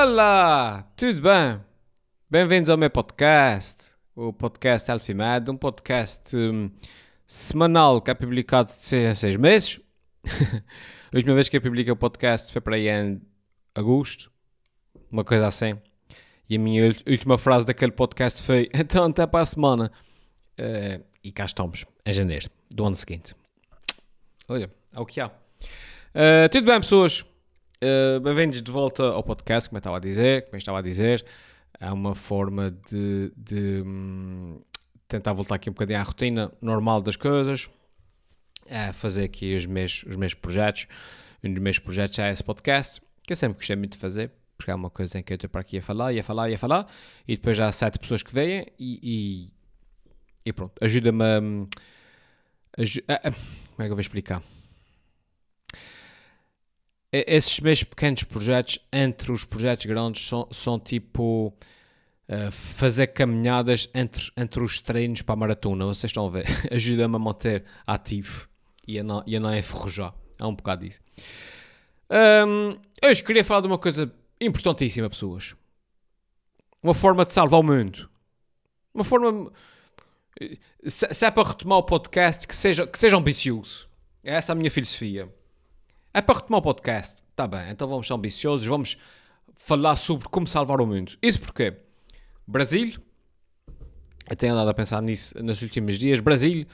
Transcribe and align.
Olá, 0.00 0.88
tudo 0.94 1.22
bem? 1.22 1.60
Bem-vindos 2.30 2.70
ao 2.70 2.76
meu 2.76 2.88
podcast, 2.88 3.96
o 4.14 4.32
podcast 4.32 4.88
Alfimad, 4.92 5.50
um 5.50 5.56
podcast 5.56 6.36
hum, 6.36 6.70
semanal 7.26 8.00
que 8.00 8.08
é 8.08 8.14
publicado 8.14 8.72
de 8.72 8.80
seis 8.80 9.10
em 9.10 9.14
seis 9.14 9.36
meses. 9.36 9.80
a 11.12 11.16
última 11.16 11.34
vez 11.34 11.48
que 11.48 11.56
eu 11.56 11.60
publiquei 11.60 11.92
o 11.92 11.96
podcast 11.96 12.52
foi 12.52 12.60
para 12.60 12.76
aí 12.76 12.88
em 12.88 13.20
agosto, 13.74 14.30
uma 15.10 15.24
coisa 15.24 15.48
assim. 15.48 15.76
E 16.48 16.54
a 16.54 16.60
minha 16.60 16.94
última 17.04 17.36
frase 17.36 17.66
daquele 17.66 17.90
podcast 17.90 18.40
foi: 18.44 18.70
Então, 18.78 19.04
até 19.04 19.26
para 19.26 19.40
a 19.40 19.46
semana. 19.46 19.90
Uh, 20.60 21.04
e 21.24 21.32
cá 21.32 21.44
estamos, 21.44 21.84
em 22.06 22.12
janeiro 22.12 22.48
do 22.70 22.84
ano 22.84 22.94
seguinte. 22.94 23.34
Olha, 24.46 24.70
é 24.94 25.00
o 25.00 25.04
que 25.04 25.20
há. 25.20 25.26
Uh, 25.26 26.48
tudo 26.52 26.66
bem, 26.66 26.80
pessoas? 26.80 27.24
Uh, 27.80 28.18
Bem-vindos 28.18 28.60
de 28.60 28.72
volta 28.72 29.04
ao 29.04 29.22
podcast, 29.22 29.68
como 29.68 29.76
eu 29.76 29.78
estava 29.78 29.98
a 29.98 30.00
dizer. 30.00 30.46
Como 30.46 30.56
estava 30.56 30.80
a 30.80 30.82
dizer, 30.82 31.24
é 31.78 31.92
uma 31.92 32.12
forma 32.12 32.72
de, 32.90 33.32
de 33.36 33.82
hum, 33.86 34.60
tentar 35.06 35.32
voltar 35.32 35.54
aqui 35.54 35.70
um 35.70 35.72
bocadinho 35.72 36.00
à 36.00 36.02
rotina 36.02 36.52
normal 36.60 37.00
das 37.00 37.14
coisas. 37.14 37.70
Fazer 38.94 39.24
aqui 39.24 39.56
os 39.56 39.64
meus, 39.64 40.02
os 40.08 40.16
meus 40.16 40.34
projetos. 40.34 40.88
Um 41.42 41.52
dos 41.54 41.62
meus 41.62 41.78
projetos 41.78 42.18
é 42.18 42.32
esse 42.32 42.42
podcast, 42.42 43.00
que 43.22 43.32
eu 43.32 43.36
sempre 43.36 43.58
gostei 43.58 43.76
muito 43.76 43.92
de 43.92 43.98
fazer, 43.98 44.32
porque 44.56 44.72
é 44.72 44.74
uma 44.74 44.90
coisa 44.90 45.20
em 45.20 45.22
que 45.22 45.32
eu 45.32 45.36
estou 45.36 45.48
para 45.48 45.60
aqui 45.60 45.78
a 45.78 45.82
falar, 45.82 46.12
e 46.12 46.18
a 46.18 46.24
falar, 46.24 46.50
e 46.50 46.54
a 46.54 46.58
falar, 46.58 46.86
e 47.28 47.36
depois 47.36 47.56
já 47.56 47.68
há 47.68 47.72
sete 47.72 47.96
pessoas 47.96 48.24
que 48.24 48.34
veem, 48.34 48.66
e, 48.76 48.98
e, 49.00 49.52
e 50.46 50.52
pronto, 50.52 50.74
ajuda-me 50.80 51.22
a. 51.22 52.82
Aju 52.82 53.00
a, 53.06 53.14
a, 53.14 53.30
como 53.30 53.36
é 53.78 53.84
que 53.84 53.90
eu 53.92 53.96
vou 53.96 54.00
explicar? 54.00 54.42
Esses 57.12 57.60
meus 57.60 57.82
pequenos 57.82 58.22
projetos, 58.24 58.78
entre 58.92 59.32
os 59.32 59.44
projetos 59.44 59.86
grandes, 59.86 60.26
são, 60.26 60.46
são 60.50 60.78
tipo 60.78 61.54
uh, 62.28 62.50
fazer 62.50 63.08
caminhadas 63.08 63.88
entre, 63.94 64.30
entre 64.36 64.62
os 64.62 64.80
treinos 64.80 65.22
para 65.22 65.32
a 65.32 65.36
maratona. 65.36 65.86
Vocês 65.86 66.10
estão 66.10 66.26
a 66.26 66.30
ver? 66.30 66.46
Ajuda-me 66.70 67.16
a 67.16 67.18
manter 67.18 67.64
ativo 67.86 68.48
e 68.86 68.98
a 68.98 69.02
não, 69.02 69.22
e 69.26 69.36
a 69.36 69.40
não 69.40 69.54
enferrujar. 69.56 70.14
É 70.38 70.44
um 70.44 70.54
bocado 70.54 70.84
disso. 70.84 71.00
Um, 72.10 72.78
hoje 73.06 73.22
queria 73.22 73.44
falar 73.44 73.60
de 73.62 73.66
uma 73.66 73.78
coisa 73.78 74.12
importantíssima, 74.40 75.08
pessoas. 75.08 75.54
Uma 76.82 76.94
forma 76.94 77.24
de 77.24 77.32
salvar 77.32 77.60
o 77.60 77.62
mundo. 77.62 78.08
Uma 78.94 79.04
forma. 79.04 79.50
Se, 80.86 81.12
se 81.12 81.26
é 81.26 81.30
para 81.30 81.48
retomar 81.48 81.78
o 81.78 81.82
podcast, 81.82 82.46
que 82.46 82.54
seja, 82.54 82.86
que 82.86 82.98
seja 82.98 83.16
ambicioso. 83.16 83.88
É 84.22 84.34
essa 84.34 84.52
a 84.52 84.54
minha 84.54 84.70
filosofia. 84.70 85.28
É 86.12 86.20
para 86.20 86.36
retomar 86.36 86.60
o 86.60 86.62
podcast. 86.62 87.22
Está 87.30 87.46
bem, 87.46 87.70
então 87.70 87.86
vamos 87.88 88.06
ser 88.06 88.14
ambiciosos, 88.14 88.66
vamos 88.66 88.96
falar 89.56 89.96
sobre 89.96 90.28
como 90.28 90.46
salvar 90.46 90.80
o 90.80 90.86
mundo. 90.86 91.16
Isso 91.22 91.40
porque 91.40 91.74
Brasil, 92.46 92.94
eu 94.28 94.36
tenho 94.36 94.54
andado 94.54 94.70
a 94.70 94.74
pensar 94.74 95.02
nisso 95.02 95.40
nos 95.42 95.62
últimos 95.62 95.98
dias, 95.98 96.20
Brasil, 96.20 96.66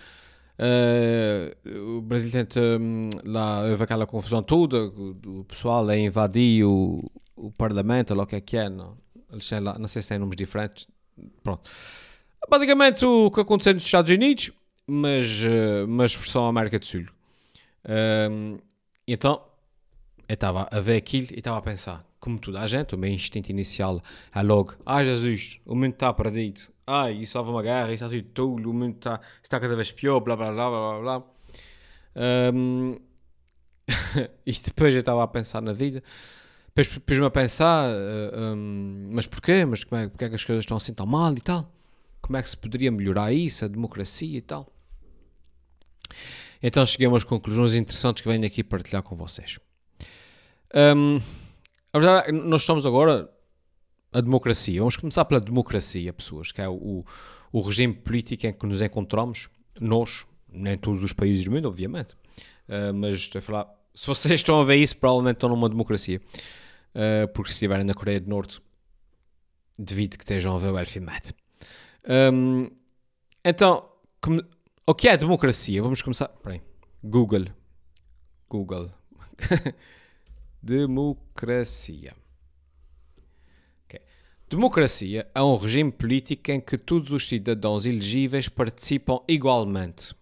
uh, 0.58 1.96
o 1.98 2.00
Brasil 2.00 2.30
tenta, 2.30 2.60
um, 2.60 3.10
lá 3.26 3.62
houve 3.62 3.82
aquela 3.82 4.06
confusão 4.06 4.42
toda, 4.42 4.86
o, 4.86 5.44
pessoal 5.46 5.88
a 5.88 5.98
invadir 5.98 6.64
o, 6.64 7.10
o 7.36 7.50
parlamento, 7.50 8.14
ou 8.14 8.22
o 8.22 8.26
que 8.26 8.36
é 8.36 8.40
que 8.40 8.56
é, 8.56 8.68
não, 8.68 8.96
não 9.30 9.88
sei 9.88 10.00
se 10.00 10.08
tem 10.08 10.18
nomes 10.18 10.36
diferentes, 10.36 10.88
pronto. 11.42 11.68
Basicamente 12.48 13.04
o 13.04 13.30
que 13.30 13.40
aconteceu 13.40 13.74
nos 13.74 13.84
Estados 13.84 14.10
Unidos, 14.10 14.52
mas, 14.86 15.42
uh, 15.42 15.88
mas 15.88 16.14
versão 16.14 16.46
América 16.46 16.78
do 16.78 16.86
Sul. 16.86 17.06
Um, 18.30 18.58
então, 19.12 19.42
eu 20.28 20.34
estava 20.34 20.68
a 20.70 20.80
ver 20.80 20.96
aquilo 20.96 21.28
e 21.32 21.38
estava 21.38 21.58
a 21.58 21.62
pensar, 21.62 22.04
como 22.18 22.38
toda 22.38 22.60
a 22.60 22.66
gente, 22.66 22.94
o 22.94 22.98
meu 22.98 23.10
instinto 23.10 23.50
inicial 23.50 24.00
é 24.34 24.42
logo, 24.42 24.74
ah 24.86 25.04
Jesus, 25.04 25.60
o 25.66 25.74
mundo 25.74 25.92
está 25.92 26.12
perdido, 26.12 26.60
ai, 26.86 27.14
isso 27.14 27.38
houve 27.38 27.50
uma 27.50 27.62
guerra, 27.62 27.92
isso 27.92 28.04
está 28.04 28.08
tudo 28.08 28.28
tolo, 28.30 28.70
o 28.70 28.74
mundo 28.74 28.96
está, 28.96 29.20
está 29.42 29.60
cada 29.60 29.76
vez 29.76 29.92
pior, 29.92 30.20
blá 30.20 30.36
blá 30.36 30.50
blá 30.50 30.70
blá 30.70 31.00
blá. 31.00 31.22
Um, 32.54 32.96
e 34.46 34.52
depois 34.52 34.94
eu 34.94 35.00
estava 35.00 35.22
a 35.22 35.28
pensar 35.28 35.60
na 35.60 35.72
vida, 35.72 36.02
depois 36.74 36.98
pus-me 36.98 37.26
a 37.26 37.30
pensar, 37.30 37.90
uh, 37.90 38.54
um, 38.56 39.10
mas 39.12 39.26
porquê? 39.26 39.64
Mas 39.64 39.84
como 39.84 40.00
é, 40.00 40.08
porque 40.08 40.24
é 40.24 40.28
que 40.28 40.34
as 40.34 40.44
coisas 40.44 40.62
estão 40.62 40.76
assim 40.76 40.94
tão 40.94 41.06
mal 41.06 41.32
e 41.32 41.40
tal? 41.40 41.70
Como 42.20 42.36
é 42.36 42.42
que 42.42 42.48
se 42.48 42.56
poderia 42.56 42.90
melhorar 42.90 43.32
isso, 43.32 43.64
a 43.64 43.68
democracia 43.68 44.38
e 44.38 44.40
tal? 44.40 44.66
Então 46.66 46.86
cheguei 46.86 47.06
a 47.06 47.10
umas 47.10 47.24
conclusões 47.24 47.74
interessantes 47.74 48.22
que 48.22 48.28
venho 48.28 48.46
aqui 48.46 48.64
partilhar 48.64 49.02
com 49.02 49.14
vocês. 49.14 49.58
Um, 50.74 51.20
a 51.92 51.98
verdade 51.98 52.30
é 52.30 52.32
nós 52.32 52.62
estamos 52.62 52.86
agora 52.86 53.30
a 54.10 54.20
democracia. 54.22 54.80
Vamos 54.80 54.96
começar 54.96 55.26
pela 55.26 55.42
democracia, 55.42 56.10
pessoas, 56.10 56.52
que 56.52 56.62
é 56.62 56.66
o, 56.66 57.04
o 57.52 57.60
regime 57.60 57.92
político 57.92 58.46
em 58.46 58.52
que 58.54 58.64
nos 58.64 58.80
encontramos, 58.80 59.50
nós, 59.78 60.24
nem 60.50 60.78
todos 60.78 61.04
os 61.04 61.12
países 61.12 61.44
do 61.44 61.50
mundo, 61.50 61.68
obviamente, 61.68 62.14
uh, 62.14 62.94
mas 62.94 63.16
estou 63.16 63.40
a 63.40 63.42
falar, 63.42 63.68
se 63.94 64.06
vocês 64.06 64.40
estão 64.40 64.58
a 64.58 64.64
ver 64.64 64.76
isso, 64.76 64.96
provavelmente 64.96 65.36
estão 65.36 65.50
numa 65.50 65.68
democracia, 65.68 66.18
uh, 66.94 67.28
porque 67.34 67.50
se 67.50 67.56
estiverem 67.56 67.84
na 67.84 67.92
Coreia 67.92 68.20
do 68.20 68.30
Norte, 68.30 68.58
devido 69.78 70.16
que 70.16 70.24
estejam 70.24 70.56
a 70.56 70.58
ver 70.58 70.72
o 70.72 70.78
Elfimed. 70.78 71.34
Um, 72.32 72.70
então, 73.44 73.86
como, 74.22 74.40
o 74.86 74.94
que 74.94 75.08
é 75.08 75.16
democracia? 75.16 75.82
Vamos 75.82 76.02
começar. 76.02 76.28
Peraí. 76.28 76.60
Google. 77.02 77.46
Google. 78.48 78.90
democracia. 80.62 82.14
Okay. 83.86 84.00
Democracia 84.48 85.26
é 85.34 85.42
um 85.42 85.56
regime 85.56 85.90
político 85.90 86.50
em 86.50 86.60
que 86.60 86.76
todos 86.76 87.12
os 87.12 87.26
cidadãos 87.26 87.86
elegíveis 87.86 88.48
participam 88.48 89.20
igualmente, 89.26 90.14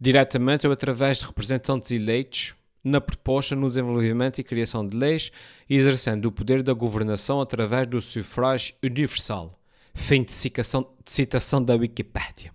diretamente 0.00 0.66
ou 0.66 0.72
através 0.72 1.18
de 1.18 1.26
representantes 1.26 1.92
eleitos, 1.92 2.54
na 2.82 3.00
proposta, 3.00 3.56
no 3.56 3.68
desenvolvimento 3.68 4.40
e 4.40 4.44
criação 4.44 4.86
de 4.86 4.96
leis, 4.96 5.32
exercendo 5.70 6.26
o 6.26 6.32
poder 6.32 6.62
da 6.62 6.74
governação 6.74 7.40
através 7.40 7.86
do 7.86 8.00
sufrágio 8.00 8.74
universal. 8.82 9.58
Fim 9.94 10.22
de 10.22 10.32
citação, 10.32 10.82
de 11.02 11.10
citação 11.10 11.62
da 11.62 11.74
Wikipédia. 11.74 12.52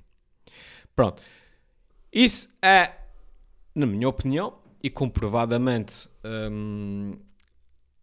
Pronto. 0.99 1.21
Isso 2.11 2.53
é, 2.61 2.91
na 3.73 3.85
minha 3.85 4.09
opinião, 4.09 4.59
e 4.83 4.89
comprovadamente, 4.89 6.09
hum, 6.51 7.17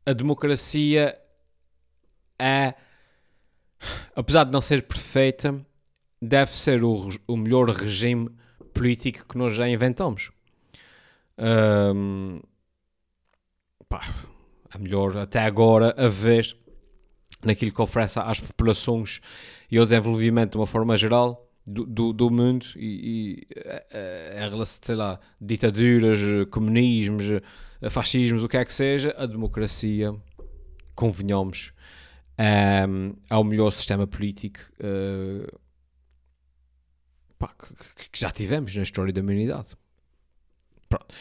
a 0.06 0.14
democracia 0.14 1.14
é, 2.38 2.72
apesar 4.14 4.44
de 4.44 4.50
não 4.50 4.62
ser 4.62 4.84
perfeita, 4.84 5.62
deve 6.22 6.52
ser 6.52 6.82
o, 6.82 7.10
o 7.28 7.36
melhor 7.36 7.68
regime 7.68 8.30
político 8.72 9.26
que 9.28 9.36
nós 9.36 9.52
já 9.52 9.68
inventamos. 9.68 10.30
Um, 11.36 12.40
pá, 13.90 14.00
a 14.70 14.78
melhor 14.78 15.18
até 15.18 15.40
agora 15.40 15.94
a 15.98 16.08
ver 16.08 16.56
naquilo 17.44 17.74
que 17.74 17.82
oferece 17.82 18.18
às 18.18 18.40
populações 18.40 19.20
e 19.70 19.76
ao 19.76 19.84
desenvolvimento 19.84 20.52
de 20.52 20.56
uma 20.56 20.66
forma 20.66 20.96
geral 20.96 21.45
do, 21.66 21.84
do, 21.84 22.12
do 22.12 22.30
mundo 22.30 22.66
e, 22.76 23.46
e 23.50 23.58
a, 24.40 24.44
a, 24.44 24.62
a, 24.62 24.66
sei 24.66 24.94
lá, 24.94 25.18
ditaduras, 25.40 26.20
comunismos, 26.50 27.24
fascismos, 27.90 28.44
o 28.44 28.48
que 28.48 28.56
é 28.56 28.64
que 28.64 28.72
seja, 28.72 29.14
a 29.18 29.26
democracia, 29.26 30.14
convenhamos, 30.94 31.72
um, 32.88 33.14
é 33.28 33.36
o 33.36 33.44
melhor 33.44 33.70
sistema 33.72 34.06
político 34.06 34.60
pá, 37.38 37.48
que, 37.48 38.10
que, 38.10 38.18
já 38.18 38.30
tivemos 38.30 38.74
na 38.76 38.82
história 38.82 39.12
da 39.12 39.20
humanidade. 39.20 39.76
Pronto. 40.88 41.14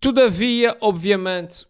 Todavia, 0.00 0.76
obviamente, 0.80 1.66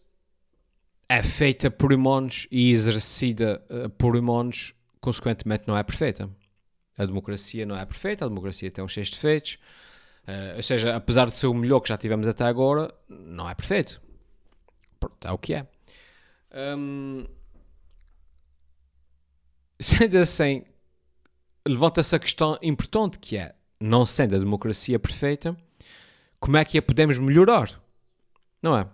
é 1.09 1.23
feita 1.23 1.71
por 1.71 1.93
humanos 1.93 2.47
e 2.51 2.71
exercida 2.71 3.63
por 3.97 4.15
humanos, 4.15 4.75
consequentemente 5.01 5.65
não 5.67 5.77
é 5.77 5.83
perfeita. 5.83 6.29
A 6.99 7.07
democracia 7.07 7.65
não 7.65 7.77
é 7.77 7.87
perfeita, 7.87 8.25
a 8.25 8.29
democracia 8.29 8.71
tem 8.71 8.85
uns 8.85 8.93
seus 8.93 9.09
defeitos. 9.09 9.59
Uh, 10.25 10.57
ou 10.57 10.63
seja, 10.63 10.95
apesar 10.95 11.27
de 11.27 11.37
ser 11.37 11.47
o 11.47 11.55
melhor 11.55 11.81
que 11.81 11.89
já 11.89 11.97
tivemos 11.97 12.29
até 12.29 12.45
agora, 12.45 12.93
não 13.09 13.49
é 13.49 13.55
perfeito. 13.55 14.03
Pronto, 15.01 15.27
é 15.27 15.33
o 15.33 15.39
que 15.39 15.55
é. 15.55 15.67
Um, 16.77 17.25
sendo 19.81 20.19
assim, 20.19 20.65
levanta-se 21.67 22.15
a 22.15 22.19
questão 22.19 22.59
importante 22.61 23.19
que 23.19 23.37
é, 23.37 23.55
não 23.81 24.05
sendo 24.05 24.35
a 24.35 24.39
democracia 24.39 24.99
perfeita, 24.99 25.57
como 26.41 26.57
é 26.57 26.65
que 26.65 26.79
a 26.79 26.83
podemos 26.83 27.19
melhorar? 27.19 27.81
Não 28.63 28.77
é? 28.77 28.87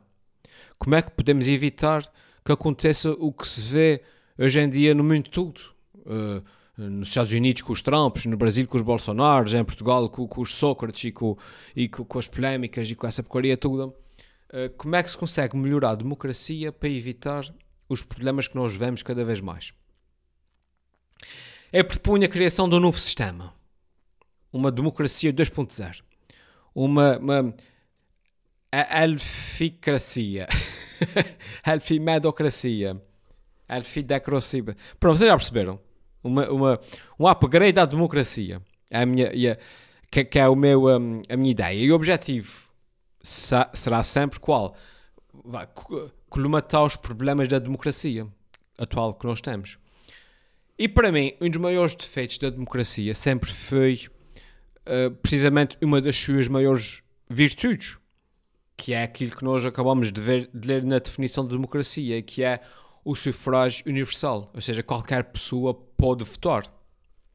Como 0.78 0.94
é 0.94 1.02
que 1.02 1.10
podemos 1.10 1.48
evitar 1.48 2.02
que 2.44 2.52
aconteça 2.52 3.10
o 3.12 3.32
que 3.32 3.48
se 3.48 3.62
vê 3.62 4.02
hoje 4.38 4.60
em 4.60 4.68
dia 4.68 4.94
no 4.94 5.02
mundo 5.02 5.30
todo? 5.30 5.60
Uh, 5.96 6.44
nos 6.76 7.08
Estados 7.08 7.32
Unidos 7.32 7.62
com 7.62 7.72
os 7.72 7.82
Trumps, 7.82 8.26
no 8.26 8.36
Brasil 8.36 8.66
com 8.66 8.76
os 8.76 8.82
Bolsonaros, 8.82 9.54
em 9.54 9.64
Portugal 9.64 10.08
com, 10.08 10.26
com 10.26 10.40
os 10.40 10.52
Sócrates 10.52 11.04
e, 11.04 11.12
com, 11.12 11.36
e 11.74 11.88
com, 11.88 12.04
com, 12.04 12.18
as 12.18 12.26
polémicas 12.26 12.90
e 12.90 12.94
com 12.94 13.06
essa 13.06 13.22
porcaria 13.22 13.56
toda. 13.56 13.86
Uh, 13.86 14.70
como 14.76 14.96
é 14.96 15.02
que 15.02 15.10
se 15.10 15.16
consegue 15.16 15.56
melhorar 15.56 15.90
a 15.90 15.94
democracia 15.94 16.72
para 16.72 16.88
evitar 16.88 17.52
os 17.88 18.02
problemas 18.02 18.48
que 18.48 18.56
nós 18.56 18.74
vemos 18.74 19.02
cada 19.02 19.24
vez 19.24 19.40
mais. 19.40 19.72
Eu 21.72 21.84
propunha 21.84 22.26
a 22.26 22.30
criação 22.30 22.68
de 22.68 22.74
um 22.76 22.80
novo 22.80 22.98
sistema, 22.98 23.52
uma 24.52 24.70
democracia 24.70 25.32
2.0, 25.32 26.02
uma, 26.74 27.18
uma 27.18 27.54
a 28.70 29.04
elficracia, 29.04 30.46
elfimedocracia, 31.66 33.00
elfidecracia. 33.68 34.64
Pronto, 34.98 35.16
vocês 35.16 35.28
já 35.28 35.36
perceberam? 35.36 35.80
Uma, 36.24 36.50
uma, 36.50 36.80
um 37.18 37.28
upgrade 37.28 37.78
à 37.78 37.84
democracia. 37.84 38.60
É 38.90 39.02
a 39.02 39.06
minha, 39.06 39.30
que, 40.10 40.24
que 40.24 40.38
é 40.38 40.48
o 40.48 40.56
meu, 40.56 40.86
um, 40.86 41.20
a 41.28 41.36
minha 41.36 41.50
ideia. 41.50 41.78
E 41.78 41.92
o 41.92 41.94
objetivo 41.94 42.68
será 43.22 44.02
sempre 44.02 44.40
qual? 44.40 44.74
Vai, 45.44 45.68
colmatar 46.28 46.84
os 46.84 46.96
problemas 46.96 47.48
da 47.48 47.58
democracia 47.58 48.26
atual 48.78 49.14
que 49.14 49.26
nós 49.26 49.40
temos. 49.40 49.78
E 50.78 50.88
para 50.88 51.12
mim, 51.12 51.32
um 51.40 51.48
dos 51.48 51.60
maiores 51.60 51.94
defeitos 51.94 52.38
da 52.38 52.50
democracia 52.50 53.14
sempre 53.14 53.52
foi 53.52 54.00
uh, 54.86 55.10
precisamente 55.16 55.76
uma 55.80 56.00
das 56.00 56.16
suas 56.16 56.48
maiores 56.48 57.02
virtudes, 57.30 57.96
que 58.76 58.92
é 58.92 59.04
aquilo 59.04 59.36
que 59.36 59.44
nós 59.44 59.64
acabamos 59.64 60.10
de, 60.10 60.20
ver, 60.20 60.50
de 60.52 60.66
ler 60.66 60.82
na 60.82 60.98
definição 60.98 61.44
de 61.44 61.50
democracia, 61.50 62.20
que 62.22 62.42
é 62.42 62.60
o 63.04 63.14
sufrágio 63.14 63.84
universal, 63.86 64.50
ou 64.54 64.60
seja, 64.60 64.82
qualquer 64.82 65.24
pessoa 65.24 65.83
pode 65.96 66.24
votar. 66.24 66.64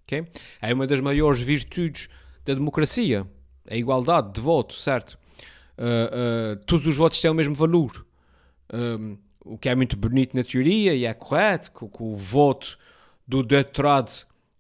Okay? 0.04 0.26
É 0.62 0.74
uma 0.74 0.88
das 0.88 1.00
maiores 1.00 1.42
virtudes 1.42 2.10
da 2.46 2.54
democracia, 2.54 3.28
a 3.70 3.76
igualdade 3.76 4.34
de 4.34 4.42
voto, 4.42 4.74
certo? 4.74 5.18
Uh, 5.78 6.54
uh, 6.54 6.66
todos 6.66 6.88
os 6.88 6.96
votos 6.96 7.22
têm 7.22 7.30
o 7.32 7.34
mesmo 7.34 7.56
valor, 7.56 8.06
um, 8.74 9.18
o 9.42 9.58
que 9.58 9.70
é 9.70 9.76
muito 9.76 9.96
bonito 9.96 10.36
na 10.36 10.44
teoria 10.44 10.94
e 10.94 11.06
é 11.06 11.14
correto, 11.14 11.72
que, 11.72 11.88
que 11.88 12.04
o 12.04 12.16
voto 12.16 12.78
do 13.28 13.44
doutorado 13.44 14.10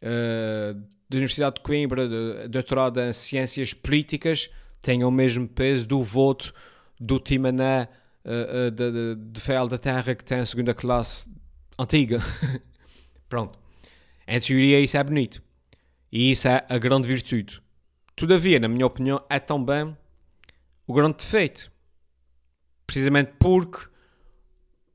uh, 0.01 0.73
da 1.09 1.17
Universidade 1.17 1.55
de 1.55 1.61
Coimbra, 1.61 2.47
doutorado 2.47 2.99
em 3.01 3.11
Ciências 3.11 3.73
Políticas, 3.73 4.49
tenha 4.81 5.07
o 5.07 5.11
mesmo 5.11 5.47
peso 5.47 5.87
do 5.87 6.03
voto 6.03 6.53
do 6.99 7.19
Timané 7.19 7.89
uh, 8.23 8.67
uh, 8.67 8.71
de, 8.71 8.91
de, 8.91 9.15
de 9.15 9.69
da 9.69 9.77
Terra 9.77 10.15
que 10.15 10.23
tem 10.23 10.39
a 10.39 10.45
segunda 10.45 10.73
classe 10.73 11.27
antiga. 11.77 12.21
Pronto. 13.27 13.57
Em 14.31 14.39
teoria 14.39 14.79
isso 14.79 14.95
é 14.95 15.03
bonito. 15.03 15.41
E 16.11 16.31
isso 16.31 16.47
é 16.47 16.63
a 16.69 16.77
grande 16.77 17.07
virtude. 17.07 17.59
Todavia, 18.15 18.59
na 18.59 18.67
minha 18.67 18.85
opinião, 18.85 19.25
é 19.27 19.39
também 19.39 19.97
o 20.85 20.93
grande 20.93 21.17
defeito. 21.17 21.71
Precisamente 22.85 23.33
porque 23.39 23.87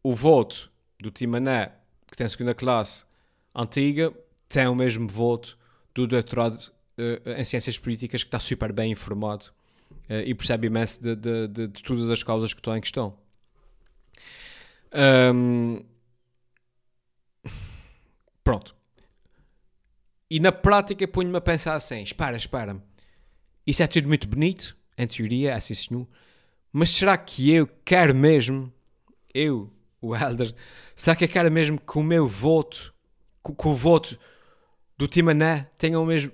o 0.04 0.14
voto 0.14 0.70
do 1.00 1.10
Timané, 1.10 1.72
que 2.06 2.16
tem 2.16 2.28
segunda 2.28 2.54
classe 2.54 3.04
antiga, 3.52 4.14
tem 4.48 4.68
o 4.68 4.74
mesmo 4.74 5.08
voto 5.08 5.58
do 5.92 6.06
doutorado 6.06 6.72
uh, 6.96 7.30
em 7.36 7.42
Ciências 7.42 7.76
Políticas, 7.76 8.22
que 8.22 8.28
está 8.28 8.38
super 8.38 8.72
bem 8.72 8.92
informado 8.92 9.46
uh, 10.08 10.22
e 10.24 10.32
percebe 10.32 10.68
imenso 10.68 11.02
de, 11.02 11.16
de, 11.16 11.48
de, 11.48 11.68
de, 11.68 11.82
todas 11.82 12.08
as 12.08 12.22
causas 12.22 12.52
que 12.52 12.60
estão 12.60 12.76
em 12.76 12.80
questão. 12.80 13.18
Um, 15.34 15.84
pronto. 18.44 18.83
E 20.34 20.40
na 20.40 20.50
prática 20.50 21.06
ponho-me 21.06 21.36
a 21.36 21.40
pensar 21.40 21.76
assim: 21.76 22.02
espera, 22.02 22.36
espera, 22.36 22.82
isso 23.64 23.84
é 23.84 23.86
tudo 23.86 24.08
muito 24.08 24.26
bonito, 24.26 24.76
em 24.98 25.06
teoria, 25.06 25.52
é 25.52 25.54
assim 25.54 25.74
senhor, 25.74 26.08
mas 26.72 26.90
será 26.90 27.16
que 27.16 27.52
eu 27.52 27.68
quero 27.84 28.12
mesmo, 28.12 28.72
eu, 29.32 29.72
o 30.02 30.12
Elder, 30.12 30.52
será 30.96 31.14
que 31.14 31.22
eu 31.22 31.28
quero 31.28 31.52
mesmo 31.52 31.78
que 31.78 31.98
o 32.00 32.02
meu 32.02 32.26
voto, 32.26 32.92
que, 33.44 33.68
o 33.68 33.74
voto 33.74 34.18
do 34.98 35.06
Timané 35.06 35.70
tenha 35.78 36.00
o 36.00 36.04
mesmo 36.04 36.32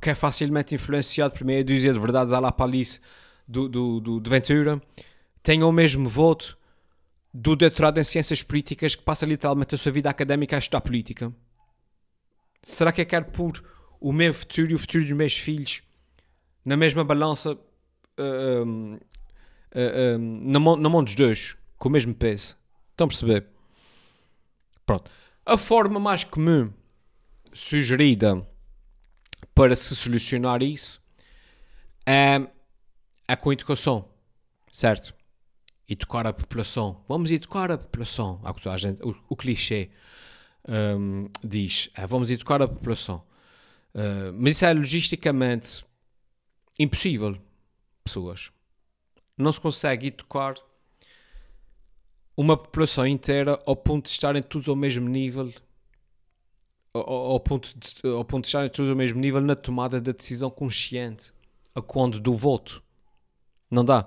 que, 0.00 0.10
é 0.10 0.14
facilmente 0.14 0.72
influenciado 0.72 1.34
por 1.36 1.44
meia 1.44 1.64
dúzia 1.64 1.92
de 1.92 1.98
verdades 1.98 2.32
à 2.32 2.38
la 2.38 2.52
Palice 2.52 3.00
do, 3.48 3.68
do, 3.68 3.98
do, 3.98 4.20
do 4.20 4.30
Ventura, 4.30 4.80
tenha 5.42 5.66
o 5.66 5.72
mesmo 5.72 6.08
voto 6.08 6.56
do 7.34 7.56
doutorado 7.56 7.98
em 7.98 8.04
Ciências 8.04 8.40
Políticas 8.40 8.94
que 8.94 9.02
passa 9.02 9.26
literalmente 9.26 9.74
a 9.74 9.78
sua 9.78 9.90
vida 9.90 10.08
académica 10.08 10.54
a 10.54 10.60
estudar 10.60 10.80
política? 10.80 11.34
Será 12.62 12.92
que 12.92 13.00
eu 13.00 13.06
quero 13.06 13.26
pôr 13.26 13.52
o 14.00 14.12
meu 14.12 14.32
futuro 14.32 14.70
e 14.70 14.74
o 14.74 14.78
futuro 14.78 15.02
dos 15.02 15.12
meus 15.12 15.34
filhos 15.34 15.82
na 16.64 16.76
mesma 16.76 17.02
balança 17.02 17.52
uh, 17.52 18.64
uh, 18.64 18.98
um, 20.18 20.50
na, 20.50 20.60
mão, 20.60 20.76
na 20.76 20.88
mão 20.88 21.02
dos 21.02 21.14
dois, 21.14 21.56
com 21.76 21.88
o 21.88 21.92
mesmo 21.92 22.14
peso? 22.14 22.56
Estão 22.90 23.06
a 23.06 23.08
perceber? 23.08 23.46
Pronto. 24.86 25.10
A 25.44 25.58
forma 25.58 25.98
mais 25.98 26.22
comum 26.22 26.72
sugerida 27.52 28.46
para 29.54 29.74
se 29.74 29.94
solucionar 29.96 30.62
isso 30.62 31.02
é, 32.06 32.40
é 33.26 33.36
com 33.36 33.52
educação, 33.52 34.08
certo? 34.70 35.14
Educar 35.88 36.26
a 36.26 36.32
população. 36.32 37.02
Vamos 37.08 37.32
educar 37.32 37.72
a 37.72 37.78
população. 37.78 38.40
É 38.44 38.78
gente, 38.78 39.02
o, 39.02 39.16
o 39.28 39.36
clichê 39.36 39.90
um, 40.68 41.28
diz. 41.42 41.90
É, 41.94 42.06
vamos 42.06 42.30
educar 42.30 42.62
a 42.62 42.68
população. 42.68 43.22
Uh, 43.94 44.32
mas 44.34 44.56
isso 44.56 44.64
é 44.64 44.72
logisticamente 44.72 45.84
impossível, 46.78 47.38
pessoas. 48.02 48.50
Não 49.36 49.52
se 49.52 49.60
consegue 49.60 50.08
educar 50.08 50.54
uma 52.36 52.56
população 52.56 53.06
inteira 53.06 53.60
ao 53.66 53.76
ponto 53.76 54.04
de 54.04 54.10
estarem 54.10 54.42
todos 54.42 54.68
ao 54.68 54.76
mesmo 54.76 55.08
nível 55.08 55.52
ao, 56.94 57.40
ponto 57.40 57.72
de, 57.78 58.08
ao 58.08 58.24
ponto 58.24 58.42
de 58.42 58.48
estarem 58.48 58.70
todos 58.70 58.90
ao 58.90 58.96
mesmo 58.96 59.18
nível 59.18 59.40
na 59.40 59.56
tomada 59.56 60.00
da 60.00 60.12
decisão 60.12 60.50
consciente 60.50 61.32
a 61.74 61.80
quando 61.80 62.20
do 62.20 62.34
voto. 62.34 62.82
Não 63.70 63.84
dá. 63.84 64.06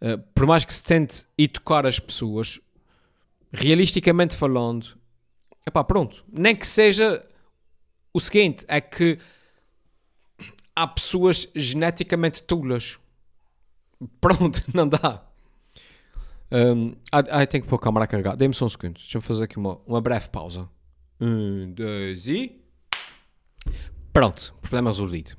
Uh, 0.00 0.18
por 0.34 0.46
mais 0.46 0.64
que 0.64 0.72
se 0.72 0.82
tente 0.82 1.26
educar 1.36 1.86
as 1.86 1.98
pessoas, 1.98 2.60
realisticamente 3.52 4.36
falando, 4.36 4.98
epá, 5.66 5.84
pronto. 5.84 6.24
Nem 6.30 6.54
que 6.54 6.66
seja 6.66 7.24
o 8.12 8.20
seguinte: 8.20 8.64
é 8.68 8.80
que 8.80 9.18
há 10.74 10.86
pessoas 10.86 11.48
geneticamente 11.54 12.42
tulas. 12.42 12.98
Pronto, 14.20 14.62
não 14.74 14.88
dá. 14.88 15.24
Um, 16.52 16.94
ai, 17.10 17.46
tenho 17.46 17.64
que 17.64 17.68
pôr 17.68 17.76
a 17.76 17.80
câmera 17.80 18.04
a 18.04 18.08
carregar. 18.08 18.36
Dê-me 18.36 18.54
só 18.54 18.66
um 18.66 18.68
segundo. 18.68 18.94
Deixa-me 18.94 19.24
fazer 19.24 19.44
aqui 19.44 19.56
uma, 19.56 19.80
uma 19.86 20.00
breve 20.00 20.28
pausa. 20.28 20.68
Um, 21.20 21.72
dois 21.72 22.28
e. 22.28 22.60
Pronto, 24.12 24.54
problema 24.60 24.90
resolvido. 24.90 25.36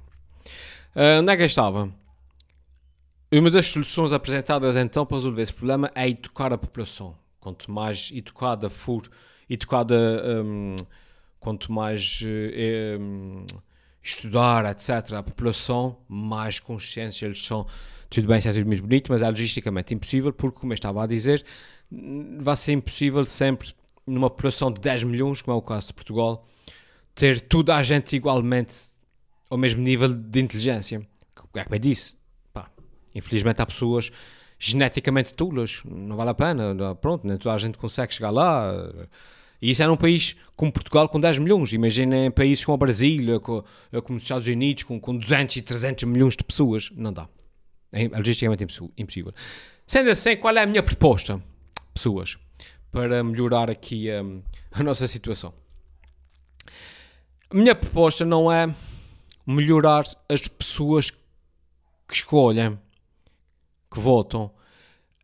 Uh, 0.95 1.21
onde 1.21 1.31
é 1.31 1.35
que 1.37 1.41
eu 1.41 1.45
estava? 1.45 1.89
Uma 3.31 3.51
das 3.51 3.67
soluções 3.67 4.13
apresentadas 4.13 4.77
então 4.77 5.05
para 5.05 5.17
resolver 5.17 5.41
esse 5.41 5.53
problema 5.53 5.91
é 5.95 6.09
educar 6.09 6.53
a 6.53 6.57
população. 6.57 7.17
Quanto 7.39 7.71
mais 7.71 8.11
educada 8.13 8.69
for, 8.69 9.09
educada, 9.49 9.95
um, 10.43 10.75
quanto 11.39 11.71
mais 11.71 12.21
um, 12.99 13.45
estudar, 14.01 14.65
etc., 14.71 15.13
a 15.13 15.23
população, 15.23 15.97
mais 16.07 16.59
consciência 16.59 17.25
eles 17.25 17.43
são. 17.43 17.65
Tudo 18.09 18.27
bem, 18.27 18.37
isso 18.37 18.47
é 18.49 18.53
tudo 18.53 18.67
muito 18.67 18.83
bonito, 18.83 19.11
mas 19.11 19.21
é 19.21 19.29
logisticamente 19.29 19.93
impossível, 19.93 20.31
porque, 20.31 20.59
como 20.59 20.73
eu 20.73 20.75
estava 20.75 21.03
a 21.03 21.07
dizer, 21.07 21.43
vai 22.39 22.55
ser 22.55 22.73
impossível 22.73 23.23
sempre 23.25 23.73
numa 24.05 24.29
população 24.29 24.71
de 24.71 24.79
10 24.79 25.03
milhões, 25.05 25.41
como 25.41 25.55
é 25.55 25.57
o 25.57 25.61
caso 25.61 25.87
de 25.87 25.93
Portugal, 25.93 26.47
ter 27.13 27.41
toda 27.41 27.75
a 27.75 27.81
gente 27.81 28.15
igualmente 28.15 28.73
ao 29.49 29.57
mesmo 29.57 29.81
nível 29.81 30.09
de 30.09 30.39
inteligência. 30.39 31.05
É 31.55 31.63
que 31.63 31.69
bem 31.69 31.79
disse, 31.79 32.17
pá, 32.53 32.69
infelizmente 33.13 33.61
há 33.61 33.65
pessoas 33.65 34.11
geneticamente 34.57 35.33
tulas, 35.33 35.81
não 35.85 36.15
vale 36.15 36.29
a 36.29 36.33
pena, 36.33 36.95
pronto, 36.95 37.27
nem 37.27 37.37
toda 37.37 37.55
a 37.55 37.57
gente 37.57 37.77
consegue 37.77 38.13
chegar 38.13 38.29
lá. 38.29 38.73
E 39.61 39.71
isso 39.71 39.81
é 39.81 39.87
num 39.87 39.97
país 39.97 40.35
como 40.55 40.71
Portugal 40.71 41.07
com 41.09 41.19
10 41.19 41.39
milhões. 41.39 41.73
Imaginem 41.73 42.29
países 42.29 42.63
como 42.63 42.75
a 42.75 42.77
Brasília, 42.77 43.39
como, 43.39 43.63
como 44.03 44.17
os 44.17 44.23
Estados 44.23 44.47
Unidos, 44.47 44.83
com, 44.83 44.99
com 44.99 45.15
200 45.15 45.55
e 45.55 45.61
300 45.61 46.03
milhões 46.03 46.35
de 46.35 46.43
pessoas. 46.43 46.91
Não 46.95 47.11
dá. 47.11 47.27
É 47.91 48.07
logisticamente 48.09 48.65
impossível. 48.97 49.33
Sendo 49.87 50.09
assim, 50.09 50.35
qual 50.35 50.55
é 50.55 50.63
a 50.63 50.65
minha 50.65 50.83
proposta? 50.83 51.41
Pessoas 51.93 52.37
para 52.95 53.21
melhorar 53.25 53.69
aqui 53.69 54.07
um, 54.09 54.41
a 54.71 54.81
nossa 54.81 55.05
situação. 55.05 55.53
A 57.49 57.53
minha 57.53 57.75
proposta 57.75 58.23
não 58.23 58.49
é 58.49 58.73
melhorar 59.45 60.05
as 60.29 60.47
pessoas 60.47 61.11
que 61.11 62.13
escolhem, 62.13 62.79
que 63.95 63.99
votam. 64.01 64.51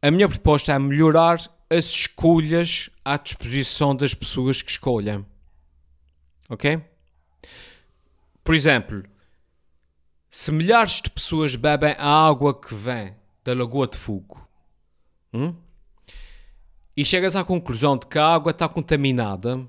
A 0.01 0.09
minha 0.09 0.29
proposta 0.29 0.71
é 0.71 0.79
melhorar 0.79 1.37
as 1.69 1.85
escolhas 1.85 2.89
à 3.03 3.17
disposição 3.17 3.93
das 3.93 4.13
pessoas 4.13 4.61
que 4.61 4.71
escolhem. 4.71 5.25
Ok? 6.49 6.81
Por 8.43 8.55
exemplo, 8.55 9.03
se 10.29 10.51
milhares 10.51 11.01
de 11.01 11.09
pessoas 11.09 11.55
bebem 11.55 11.95
a 11.97 12.27
água 12.27 12.59
que 12.59 12.73
vem 12.73 13.13
da 13.43 13.53
Lagoa 13.53 13.87
de 13.87 13.97
Fogo, 13.97 14.47
hum? 15.33 15.53
e 16.95 17.03
chegas 17.05 17.35
à 17.35 17.43
conclusão 17.43 17.97
de 17.97 18.07
que 18.07 18.17
a 18.17 18.25
água 18.25 18.51
está 18.51 18.67
contaminada, 18.67 19.67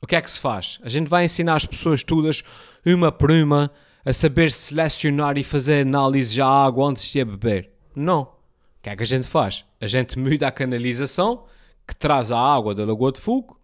o 0.00 0.06
que 0.06 0.16
é 0.16 0.20
que 0.20 0.30
se 0.30 0.38
faz? 0.38 0.78
A 0.82 0.88
gente 0.88 1.08
vai 1.08 1.24
ensinar 1.24 1.56
as 1.56 1.66
pessoas 1.66 2.02
todas, 2.02 2.42
uma 2.84 3.12
por 3.12 3.30
uma, 3.30 3.70
a 4.04 4.12
saber 4.12 4.50
selecionar 4.50 5.38
e 5.38 5.44
fazer 5.44 5.86
análise 5.86 6.40
à 6.40 6.46
água 6.46 6.88
antes 6.88 7.10
de 7.10 7.20
a 7.20 7.24
beber. 7.24 7.73
Não. 7.94 8.22
O 8.22 8.28
que 8.82 8.90
é 8.90 8.96
que 8.96 9.02
a 9.02 9.06
gente 9.06 9.26
faz? 9.26 9.64
A 9.80 9.86
gente 9.86 10.18
muda 10.18 10.48
a 10.48 10.52
canalização 10.52 11.44
que 11.86 11.94
traz 11.94 12.32
a 12.32 12.38
água 12.38 12.74
da 12.74 12.84
Lagoa 12.84 13.12
de 13.12 13.20
Fogo, 13.20 13.58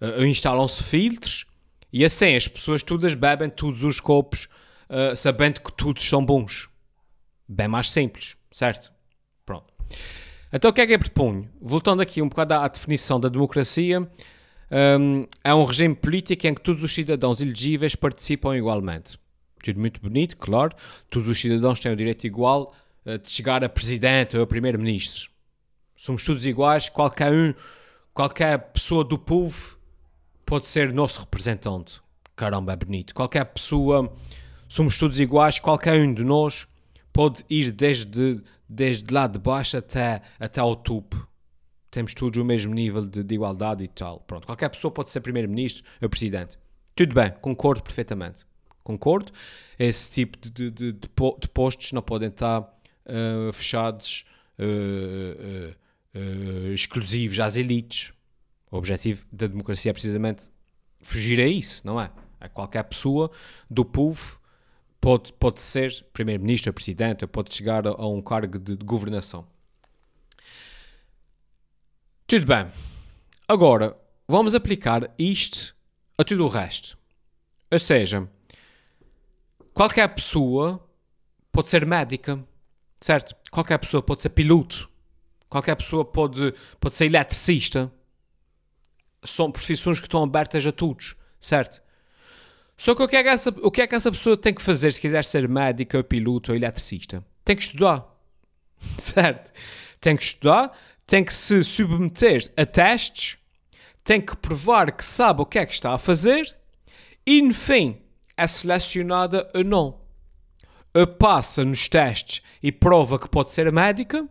uh, 0.00 0.24
instalam-se 0.24 0.82
filtros 0.82 1.46
e 1.92 2.04
assim 2.04 2.34
as 2.34 2.48
pessoas 2.48 2.82
todas 2.82 3.14
bebem 3.14 3.48
todos 3.48 3.84
os 3.84 4.00
copos 4.00 4.48
uh, 4.88 5.14
sabendo 5.16 5.60
que 5.60 5.72
todos 5.72 6.04
são 6.04 6.24
bons. 6.24 6.68
Bem 7.48 7.68
mais 7.68 7.90
simples, 7.90 8.36
certo? 8.50 8.92
Pronto. 9.44 9.72
Então 10.52 10.70
o 10.70 10.74
que 10.74 10.80
é 10.80 10.86
que 10.86 10.94
eu 10.94 10.98
proponho? 10.98 11.48
Voltando 11.60 12.00
aqui 12.00 12.22
um 12.22 12.28
bocado 12.28 12.54
à 12.54 12.68
definição 12.68 13.20
da 13.20 13.28
democracia, 13.28 14.00
um, 14.70 15.26
é 15.42 15.54
um 15.54 15.64
regime 15.64 15.94
político 15.94 16.46
em 16.46 16.54
que 16.54 16.60
todos 16.60 16.82
os 16.82 16.92
cidadãos 16.92 17.40
elegíveis 17.40 17.94
participam 17.94 18.56
igualmente. 18.56 19.18
Tudo 19.62 19.80
muito 19.80 20.00
bonito, 20.00 20.36
claro. 20.36 20.74
Todos 21.08 21.28
os 21.28 21.40
cidadãos 21.40 21.80
têm 21.80 21.92
o 21.92 21.96
direito 21.96 22.26
igual 22.26 22.74
de 23.04 23.30
chegar 23.30 23.62
a 23.62 23.68
presidente 23.68 24.36
ou 24.36 24.42
a 24.42 24.46
primeiro-ministro. 24.46 25.30
Somos 25.96 26.24
todos 26.24 26.44
iguais, 26.44 26.88
qualquer 26.88 27.32
um, 27.32 27.54
qualquer 28.12 28.58
pessoa 28.72 29.04
do 29.04 29.18
povo 29.18 29.76
pode 30.44 30.66
ser 30.66 30.92
nosso 30.92 31.20
representante. 31.20 32.00
Caramba, 32.36 32.72
é 32.72 32.76
bonito. 32.76 33.14
Qualquer 33.14 33.44
pessoa, 33.44 34.12
somos 34.68 34.98
todos 34.98 35.20
iguais, 35.20 35.58
qualquer 35.58 35.94
um 35.94 36.12
de 36.12 36.24
nós 36.24 36.66
pode 37.12 37.44
ir 37.48 37.70
desde 37.70 38.42
desde 38.68 39.12
lá 39.12 39.26
de 39.26 39.38
baixo 39.38 39.76
até, 39.76 40.22
até 40.38 40.60
ao 40.60 40.74
topo. 40.74 41.28
Temos 41.90 42.14
todos 42.14 42.40
o 42.40 42.44
mesmo 42.44 42.74
nível 42.74 43.06
de, 43.06 43.22
de 43.22 43.34
igualdade 43.34 43.84
e 43.84 43.88
tal. 43.88 44.20
Pronto, 44.20 44.46
qualquer 44.46 44.68
pessoa 44.68 44.90
pode 44.90 45.10
ser 45.10 45.20
primeiro-ministro 45.20 45.84
ou 46.02 46.08
presidente. 46.08 46.58
Tudo 46.94 47.14
bem, 47.14 47.32
concordo 47.40 47.82
perfeitamente. 47.82 48.44
Concordo. 48.82 49.32
Esse 49.78 50.10
tipo 50.10 50.38
de, 50.38 50.50
de, 50.50 50.70
de, 50.70 50.92
de 50.92 51.48
postos 51.48 51.92
não 51.92 52.02
podem 52.02 52.28
estar 52.28 52.62
uh, 53.06 53.52
fechados, 53.52 54.24
uh, 54.58 55.74
exclusivos 56.72 57.40
às 57.40 57.56
elites. 57.56 58.12
O 58.70 58.76
objetivo 58.76 59.24
da 59.32 59.46
democracia 59.46 59.90
é 59.90 59.92
precisamente 59.92 60.48
fugir 61.00 61.40
a 61.40 61.46
isso, 61.46 61.86
não 61.86 62.00
é? 62.00 62.10
A 62.40 62.48
qualquer 62.48 62.82
pessoa 62.84 63.30
do 63.70 63.84
povo 63.84 64.38
pode, 65.00 65.32
pode 65.34 65.60
ser 65.60 66.04
primeiro-ministro, 66.12 66.72
presidente, 66.72 67.26
pode 67.26 67.54
chegar 67.54 67.86
a, 67.86 67.90
a 67.90 68.08
um 68.08 68.22
cargo 68.22 68.58
de, 68.58 68.76
de 68.76 68.84
governação. 68.84 69.46
Tudo 72.26 72.46
bem. 72.46 72.66
Agora, 73.46 73.94
vamos 74.26 74.54
aplicar 74.54 75.14
isto 75.18 75.76
a 76.16 76.24
tudo 76.24 76.44
o 76.44 76.48
resto. 76.48 76.96
Ou 77.70 77.78
seja, 77.78 78.28
qualquer 79.74 80.08
pessoa 80.08 80.82
pode 81.52 81.68
ser 81.68 81.84
médica, 81.84 82.42
certo? 83.04 83.36
Qualquer 83.50 83.76
pessoa 83.76 84.02
pode 84.02 84.22
ser 84.22 84.30
piloto. 84.30 84.88
Qualquer 85.46 85.74
pessoa 85.74 86.06
pode, 86.06 86.54
pode 86.80 86.94
ser 86.94 87.04
eletricista. 87.04 87.92
São 89.22 89.52
profissões 89.52 90.00
que 90.00 90.06
estão 90.06 90.22
abertas 90.22 90.66
a 90.66 90.72
todos, 90.72 91.14
certo? 91.38 91.82
Só 92.78 92.94
que 92.94 93.02
o 93.02 93.08
que, 93.08 93.16
é 93.16 93.22
que 93.22 93.28
essa, 93.28 93.50
o 93.62 93.70
que 93.70 93.82
é 93.82 93.86
que 93.86 93.94
essa 93.94 94.10
pessoa 94.10 94.38
tem 94.38 94.54
que 94.54 94.62
fazer 94.62 94.90
se 94.90 95.00
quiser 95.02 95.22
ser 95.22 95.46
médica, 95.46 96.02
piloto 96.02 96.50
ou 96.50 96.56
eletricista? 96.56 97.22
Tem 97.44 97.54
que 97.54 97.62
estudar. 97.62 98.06
Certo? 98.98 99.52
Tem 100.00 100.16
que 100.16 100.22
estudar, 100.22 100.76
tem 101.06 101.22
que 101.24 101.32
se 101.32 101.62
submeter 101.62 102.52
a 102.56 102.66
testes, 102.66 103.36
tem 104.02 104.20
que 104.20 104.36
provar 104.36 104.90
que 104.92 105.04
sabe 105.04 105.42
o 105.42 105.46
que 105.46 105.58
é 105.58 105.66
que 105.66 105.72
está 105.72 105.92
a 105.92 105.98
fazer 105.98 106.54
e, 107.26 107.40
no 107.40 107.54
fim, 107.54 108.00
é 108.36 108.46
selecionada 108.46 109.50
ou 109.54 109.62
não. 109.62 110.03
Passa 111.18 111.64
nos 111.64 111.88
testes 111.88 112.42
e 112.62 112.70
prova 112.70 113.18
que 113.18 113.28
pode 113.28 113.52
ser 113.52 113.72
médica, 113.72 114.28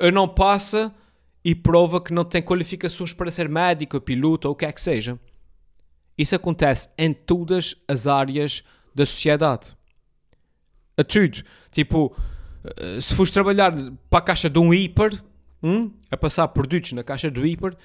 ou 0.00 0.12
não 0.12 0.28
passa 0.28 0.94
e 1.44 1.54
prova 1.54 2.00
que 2.00 2.12
não 2.12 2.24
tem 2.24 2.42
qualificações 2.42 3.12
para 3.12 3.30
ser 3.30 3.48
médico, 3.48 4.00
piloto 4.00 4.48
ou 4.48 4.52
o 4.52 4.56
que 4.56 4.64
é 4.64 4.72
que 4.72 4.80
seja. 4.80 5.18
Isso 6.16 6.34
acontece 6.34 6.88
em 6.98 7.12
todas 7.12 7.76
as 7.86 8.06
áreas 8.06 8.64
da 8.94 9.06
sociedade. 9.06 9.76
A 10.96 11.04
tudo. 11.04 11.42
Tipo, 11.70 12.14
eh, 12.64 13.00
se 13.00 13.14
fores 13.14 13.30
trabalhar 13.30 13.72
para 14.10 14.18
a 14.18 14.22
caixa 14.22 14.50
de 14.50 14.58
um 14.58 14.74
hiper, 14.74 15.22
hum, 15.62 15.92
a 16.10 16.16
passar 16.16 16.48
produtos 16.48 16.92
na 16.92 17.04
caixa 17.04 17.30
do 17.30 17.46
hiper, 17.46 17.76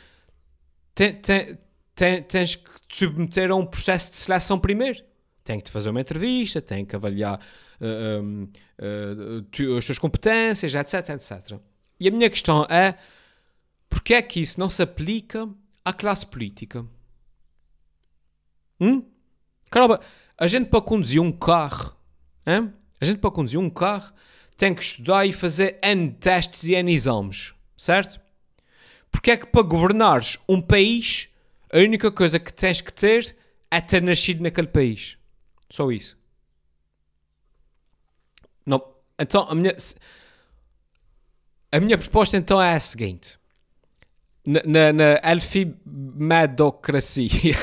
ten, 0.96 1.14
ten, 1.22 1.60
ten, 1.94 2.24
tens 2.24 2.56
que 2.56 2.70
te 2.88 2.98
submeter 2.98 3.52
a 3.52 3.56
um 3.56 3.66
processo 3.66 4.10
de 4.12 4.18
seleção 4.18 4.60
primeiro. 4.60 5.04
Tem 5.44 5.60
que 5.60 5.66
te 5.66 5.72
fazer 5.72 5.90
uma 5.90 6.02
entrevista, 6.02 6.62
tem 6.62 6.86
que 6.86 6.96
avaliar 6.96 7.40
uh, 7.82 8.44
uh, 8.44 9.78
as 9.78 9.86
tuas 9.86 10.00
competências, 10.00 10.74
etc, 10.74 11.10
etc. 11.10 11.60
E 12.00 12.08
a 12.08 12.12
minha 12.12 12.30
questão 12.30 12.66
é, 12.70 12.96
porque 13.90 14.14
é 14.14 14.22
que 14.22 14.40
isso 14.40 14.60
não 14.60 14.70
se 14.70 14.82
aplica 14.82 15.50
à 15.84 15.94
classe 15.94 16.26
política? 16.26 16.86
Hum? 18.80 19.06
Caramba, 19.70 20.00
a 20.38 20.48
gente 20.48 20.70
para 20.70 20.82
conduzir 20.82 21.22
um 21.22 21.32
carro, 21.32 21.96
hein? 22.46 22.74
a 23.00 23.06
gente 23.06 23.20
para 23.20 23.32
conduzir 23.32 23.60
um 23.60 23.70
carro 23.70 24.14
tem 24.56 24.74
que 24.74 24.82
estudar 24.82 25.26
e 25.26 25.32
fazer 25.32 25.80
N 25.82 26.12
testes 26.12 26.64
e 26.66 26.76
N 26.76 26.92
exames, 26.92 27.54
certo? 27.76 28.20
Porque 29.12 29.32
é 29.32 29.38
que 29.38 29.46
para 29.46 29.62
governares 29.62 30.38
um 30.48 30.62
país, 30.62 31.30
a 31.72 31.80
única 31.80 32.12
coisa 32.12 32.40
que 32.40 32.54
tens 32.54 32.82
que 32.82 32.94
ter 32.94 33.36
é 33.70 33.82
ter 33.82 34.02
nascido 34.02 34.42
naquele 34.42 34.68
país. 34.68 35.18
Só 35.74 35.92
isso. 35.92 36.18
Não. 38.64 38.94
Então, 39.18 39.50
a 39.50 39.56
minha, 39.56 39.76
a 41.72 41.80
minha 41.80 41.98
proposta 41.98 42.38
então 42.38 42.62
é 42.62 42.76
a 42.76 42.80
seguinte. 42.80 43.40
Na, 44.46 44.62
na, 44.64 44.94
na 44.94 45.20
alfimedocracia 45.24 47.32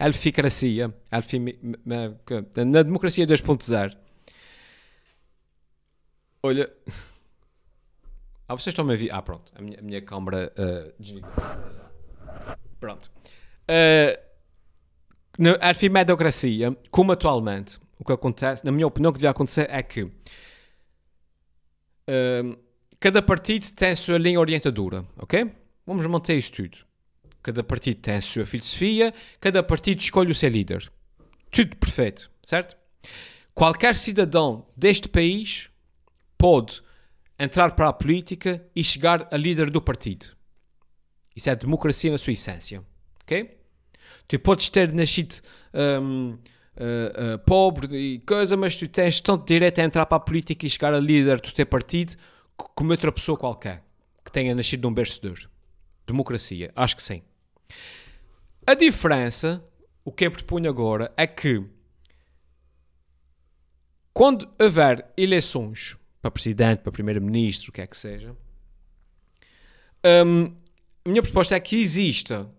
Elficracia. 0.00 0.94
Elfim... 1.12 1.52
Na 1.84 2.82
democracia 2.82 3.26
2.0. 3.26 3.94
Olha. 6.42 6.72
Ah, 8.48 8.54
vocês 8.54 8.68
estão 8.68 8.88
a 8.88 8.96
ver? 8.96 9.12
Ah, 9.12 9.20
pronto. 9.20 9.52
A 9.54 9.60
minha, 9.60 9.78
a 9.78 9.82
minha 9.82 10.00
câmara 10.00 10.50
uh, 10.56 10.94
desligou. 10.98 11.30
Pronto. 12.80 13.10
Uh, 13.68 14.23
na 15.38 15.58
arfimedocracia, 15.60 16.76
como 16.90 17.12
atualmente, 17.12 17.78
o 17.98 18.04
que 18.04 18.12
acontece, 18.12 18.64
na 18.64 18.72
minha 18.72 18.86
opinião, 18.86 19.10
o 19.10 19.12
que 19.12 19.18
devia 19.18 19.30
acontecer 19.30 19.68
é 19.70 19.82
que 19.82 20.02
uh, 20.02 20.12
cada 23.00 23.22
partido 23.22 23.70
tem 23.72 23.90
a 23.90 23.96
sua 23.96 24.18
linha 24.18 24.38
orientadora, 24.40 25.04
ok? 25.16 25.50
Vamos 25.86 26.06
manter 26.06 26.36
isto 26.36 26.62
tudo. 26.62 26.78
Cada 27.42 27.62
partido 27.62 28.00
tem 28.00 28.14
a 28.14 28.20
sua 28.22 28.46
filosofia, 28.46 29.12
cada 29.40 29.62
partido 29.62 30.00
escolhe 30.00 30.30
o 30.30 30.34
seu 30.34 30.48
líder. 30.48 30.90
Tudo 31.50 31.76
perfeito, 31.76 32.30
certo? 32.42 32.76
Qualquer 33.54 33.94
cidadão 33.94 34.66
deste 34.76 35.08
país 35.08 35.70
pode 36.38 36.82
entrar 37.38 37.72
para 37.72 37.88
a 37.88 37.92
política 37.92 38.66
e 38.74 38.82
chegar 38.82 39.28
a 39.30 39.36
líder 39.36 39.70
do 39.70 39.80
partido. 39.80 40.34
Isso 41.36 41.50
é 41.50 41.56
democracia 41.56 42.10
na 42.10 42.18
sua 42.18 42.32
essência, 42.32 42.82
ok? 43.22 43.63
Tu 44.26 44.38
podes 44.38 44.68
ter 44.70 44.92
nascido 44.92 45.34
um, 45.72 46.30
uh, 46.30 47.34
uh, 47.34 47.38
pobre 47.40 47.96
e 47.96 48.18
coisa, 48.20 48.56
mas 48.56 48.76
tu 48.76 48.88
tens 48.88 49.20
tanto 49.20 49.46
direito 49.46 49.80
a 49.80 49.84
entrar 49.84 50.06
para 50.06 50.16
a 50.16 50.20
política 50.20 50.66
e 50.66 50.70
chegar 50.70 50.94
a 50.94 50.98
líder 50.98 51.40
do 51.40 51.52
teu 51.52 51.66
partido 51.66 52.16
como 52.56 52.90
outra 52.90 53.12
pessoa 53.12 53.36
qualquer 53.36 53.82
que 54.24 54.32
tenha 54.32 54.54
nascido 54.54 54.88
num 54.88 54.94
berço 54.94 55.20
de. 55.20 55.48
Democracia, 56.06 56.70
acho 56.76 56.96
que 56.96 57.02
sim. 57.02 57.22
A 58.66 58.74
diferença, 58.74 59.64
o 60.04 60.12
que 60.12 60.26
eu 60.26 60.30
proponho 60.30 60.68
agora, 60.68 61.12
é 61.16 61.26
que 61.26 61.64
quando 64.12 64.48
houver 64.60 65.10
eleições 65.16 65.96
para 66.20 66.30
presidente, 66.30 66.80
para 66.80 66.92
primeiro-ministro, 66.92 67.70
o 67.70 67.72
que 67.72 67.80
é 67.80 67.86
que 67.86 67.96
seja, 67.96 68.36
um, 70.26 70.54
a 71.04 71.08
minha 71.08 71.22
proposta 71.22 71.56
é 71.56 71.60
que 71.60 71.80
exista 71.80 72.50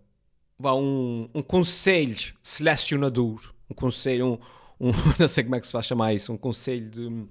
vá, 0.57 0.73
um, 0.73 1.29
um 1.33 1.41
conselho 1.41 2.33
selecionador, 2.41 3.53
um 3.69 3.73
conselho, 3.73 4.39
um, 4.79 4.87
um, 4.87 4.91
não 5.19 5.27
sei 5.27 5.43
como 5.43 5.55
é 5.55 5.59
que 5.59 5.67
se 5.67 5.73
vai 5.73 5.83
chamar 5.83 6.13
isso, 6.13 6.31
um 6.33 6.37
conselho 6.37 6.89
de, 6.89 7.27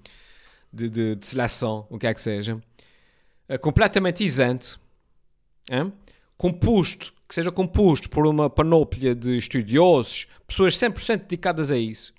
de, 0.72 0.88
de, 0.88 1.16
de 1.16 1.26
seleção, 1.26 1.86
o 1.90 1.98
que 1.98 2.06
é 2.06 2.14
que 2.14 2.20
seja, 2.20 2.56
uh, 3.48 3.58
completamente 3.58 4.24
isento, 4.24 4.80
composto 6.36 7.14
que 7.28 7.34
seja 7.34 7.50
composto 7.50 8.08
por 8.10 8.26
uma 8.26 8.50
panóplia 8.50 9.14
de 9.14 9.36
estudiosos, 9.36 10.26
pessoas 10.46 10.76
100% 10.76 11.22
dedicadas 11.22 11.72
a 11.72 11.78
isso, 11.78 12.12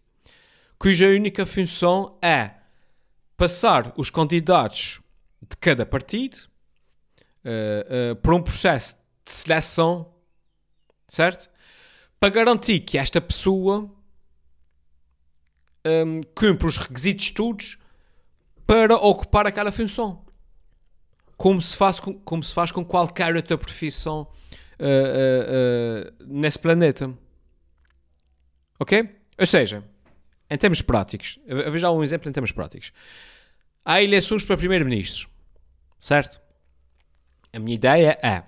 cuja 0.78 1.08
única 1.08 1.46
função 1.46 2.18
é 2.22 2.52
passar 3.38 3.94
os 3.96 4.10
candidatos 4.10 5.00
de 5.42 5.56
cada 5.58 5.86
partido 5.86 6.36
uh, 7.46 8.12
uh, 8.12 8.16
por 8.18 8.34
um 8.34 8.42
processo 8.42 8.96
de 9.26 9.32
seleção, 9.32 10.12
certo? 11.08 11.50
Para 12.20 12.30
garantir 12.30 12.80
que 12.82 12.98
esta 12.98 13.20
pessoa 13.22 13.90
um, 15.86 16.22
cumpre 16.34 16.68
os 16.68 16.78
requisitos 16.78 17.32
todos 17.32 17.78
para 18.66 18.96
ocupar 18.96 19.46
aquela 19.46 19.72
função. 19.72 20.26
Como 21.38 21.62
se 21.62 21.76
faz 21.76 22.00
com, 22.00 22.14
como 22.14 22.44
se 22.44 22.54
faz 22.54 22.72
com 22.72 22.84
qualquer 22.84 23.36
outra 23.36 23.58
profissão 23.58 24.28
uh, 24.80 26.26
nesse 26.26 26.58
planeta. 26.58 27.14
Ok? 28.80 29.10
Ou 29.38 29.46
seja, 29.46 29.84
em 30.50 30.58
termos 30.58 30.82
práticos, 30.82 31.40
dar 31.82 31.92
um 31.92 32.04
exemplo 32.04 32.30
em 32.30 32.32
termos 32.32 32.52
práticos. 32.52 32.92
Há 33.84 34.02
eleições 34.02 34.46
para 34.46 34.58
primeiro-ministro, 34.58 35.30
certo? 36.00 36.42
A 37.54 37.60
minha 37.60 37.76
ideia 37.76 38.18
é, 38.22 38.44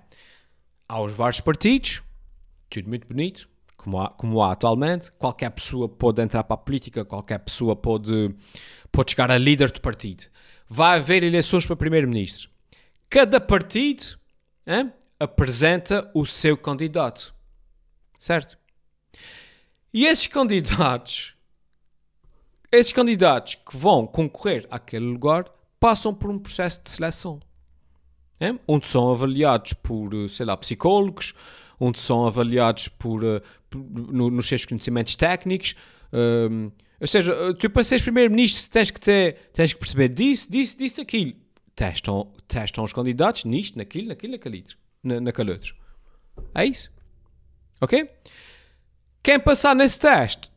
há 0.88 1.00
os 1.00 1.12
vários 1.12 1.40
partidos, 1.40 2.02
tudo 2.68 2.88
muito 2.88 3.06
bonito, 3.06 3.48
como 3.76 4.00
há, 4.00 4.10
como 4.10 4.42
há 4.42 4.52
atualmente, 4.52 5.10
qualquer 5.12 5.50
pessoa 5.50 5.88
pode 5.88 6.20
entrar 6.20 6.44
para 6.44 6.54
a 6.54 6.58
política, 6.58 7.04
qualquer 7.04 7.38
pessoa 7.38 7.74
pode, 7.74 8.34
pode 8.90 9.12
chegar 9.12 9.30
a 9.30 9.38
líder 9.38 9.70
do 9.70 9.80
partido. 9.80 10.24
Vai 10.68 10.98
haver 10.98 11.22
eleições 11.22 11.64
para 11.64 11.76
primeiro-ministro. 11.76 12.50
Cada 13.08 13.40
partido 13.40 14.18
hein, 14.66 14.92
apresenta 15.18 16.10
o 16.14 16.26
seu 16.26 16.56
candidato, 16.56 17.34
certo? 18.18 18.58
E 19.92 20.04
esses 20.04 20.26
candidatos, 20.26 21.34
esses 22.70 22.92
candidatos 22.92 23.54
que 23.54 23.76
vão 23.76 24.06
concorrer 24.06 24.66
àquele 24.70 25.06
lugar, 25.06 25.50
passam 25.80 26.12
por 26.12 26.30
um 26.30 26.38
processo 26.38 26.82
de 26.82 26.90
seleção. 26.90 27.40
É? 28.40 28.54
Onde 28.68 28.86
são 28.86 29.10
avaliados 29.10 29.72
por, 29.72 30.10
sei 30.28 30.46
lá, 30.46 30.56
psicólogos, 30.56 31.34
onde 31.80 31.98
são 31.98 32.26
avaliados 32.26 32.88
por, 32.88 33.22
uh, 33.22 33.40
por 33.70 33.80
no, 33.80 34.30
nos 34.30 34.46
seus 34.46 34.64
conhecimentos 34.64 35.16
técnicos. 35.16 35.74
Um, 36.12 36.70
ou 37.00 37.06
seja, 37.06 37.32
eh, 37.32 37.52
tu 37.54 37.70
para 37.70 37.84
seres 37.84 38.02
primeiro-ministro 38.02 38.70
tens 38.70 38.90
que 38.90 39.00
ter, 39.00 39.50
tens 39.52 39.72
que 39.72 39.78
perceber 39.78 40.08
disso, 40.08 40.50
disso, 40.50 40.76
disso, 40.76 41.00
aquilo. 41.00 41.34
Testam, 41.76 42.32
testam 42.48 42.82
os 42.82 42.92
candidatos 42.92 43.44
nisto, 43.44 43.78
naquilo, 43.78 44.08
naquilo, 44.08 44.32
naquele 44.32 44.56
outro. 44.56 44.76
Na, 45.02 45.20
naquele 45.20 45.52
outro. 45.52 45.76
É 46.54 46.64
isso. 46.64 46.90
Ok? 47.80 48.10
Quem 49.22 49.38
passar 49.38 49.76
nesse 49.76 50.00
teste 50.00 50.50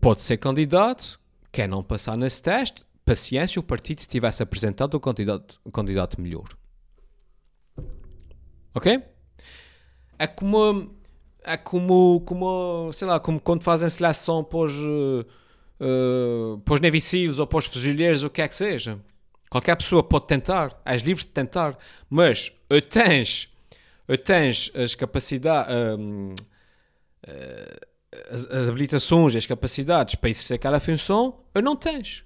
pode 0.00 0.20
ser 0.20 0.36
candidato. 0.36 1.18
Quem 1.50 1.66
não 1.66 1.82
passar 1.82 2.16
nesse 2.16 2.42
teste, 2.42 2.84
paciência, 3.04 3.58
o 3.58 3.62
partido 3.62 4.00
tivesse 4.06 4.42
apresentado 4.42 4.94
o 4.94 5.00
candidato, 5.00 5.60
o 5.64 5.72
candidato 5.72 6.20
melhor. 6.20 6.48
Ok? 8.74 9.02
É 10.20 10.26
como. 10.26 10.94
É 11.42 11.56
como, 11.56 12.20
como. 12.26 12.92
Sei 12.92 13.08
lá, 13.08 13.18
como 13.18 13.40
quando 13.40 13.62
fazem 13.62 13.88
seleção 13.88 14.44
para 14.44 14.58
os. 14.58 14.74
Uh, 14.76 16.60
para 16.62 16.74
os 16.74 16.80
navicilos 16.80 17.40
ou 17.40 17.46
para 17.46 17.58
os 17.58 17.64
fuzileiros, 17.64 18.22
o 18.22 18.28
que 18.28 18.42
é 18.42 18.46
que 18.46 18.54
seja. 18.54 19.00
Qualquer 19.48 19.74
pessoa 19.76 20.02
pode 20.02 20.26
tentar, 20.26 20.78
és 20.84 21.00
livre 21.00 21.24
de 21.24 21.30
tentar, 21.30 21.78
mas 22.10 22.52
ou 22.68 22.82
tens, 22.82 23.48
ou 24.06 24.18
tens 24.18 24.70
as 24.74 24.94
capacidades, 24.94 25.74
eh, 27.26 27.80
as, 28.30 28.44
as, 28.44 28.68
habilitações, 28.68 29.34
as 29.34 29.46
capacidades 29.46 30.14
para 30.14 30.30
exercer 30.30 30.56
aquela 30.56 30.78
função, 30.78 31.40
ou 31.52 31.62
não 31.62 31.74
tens. 31.74 32.22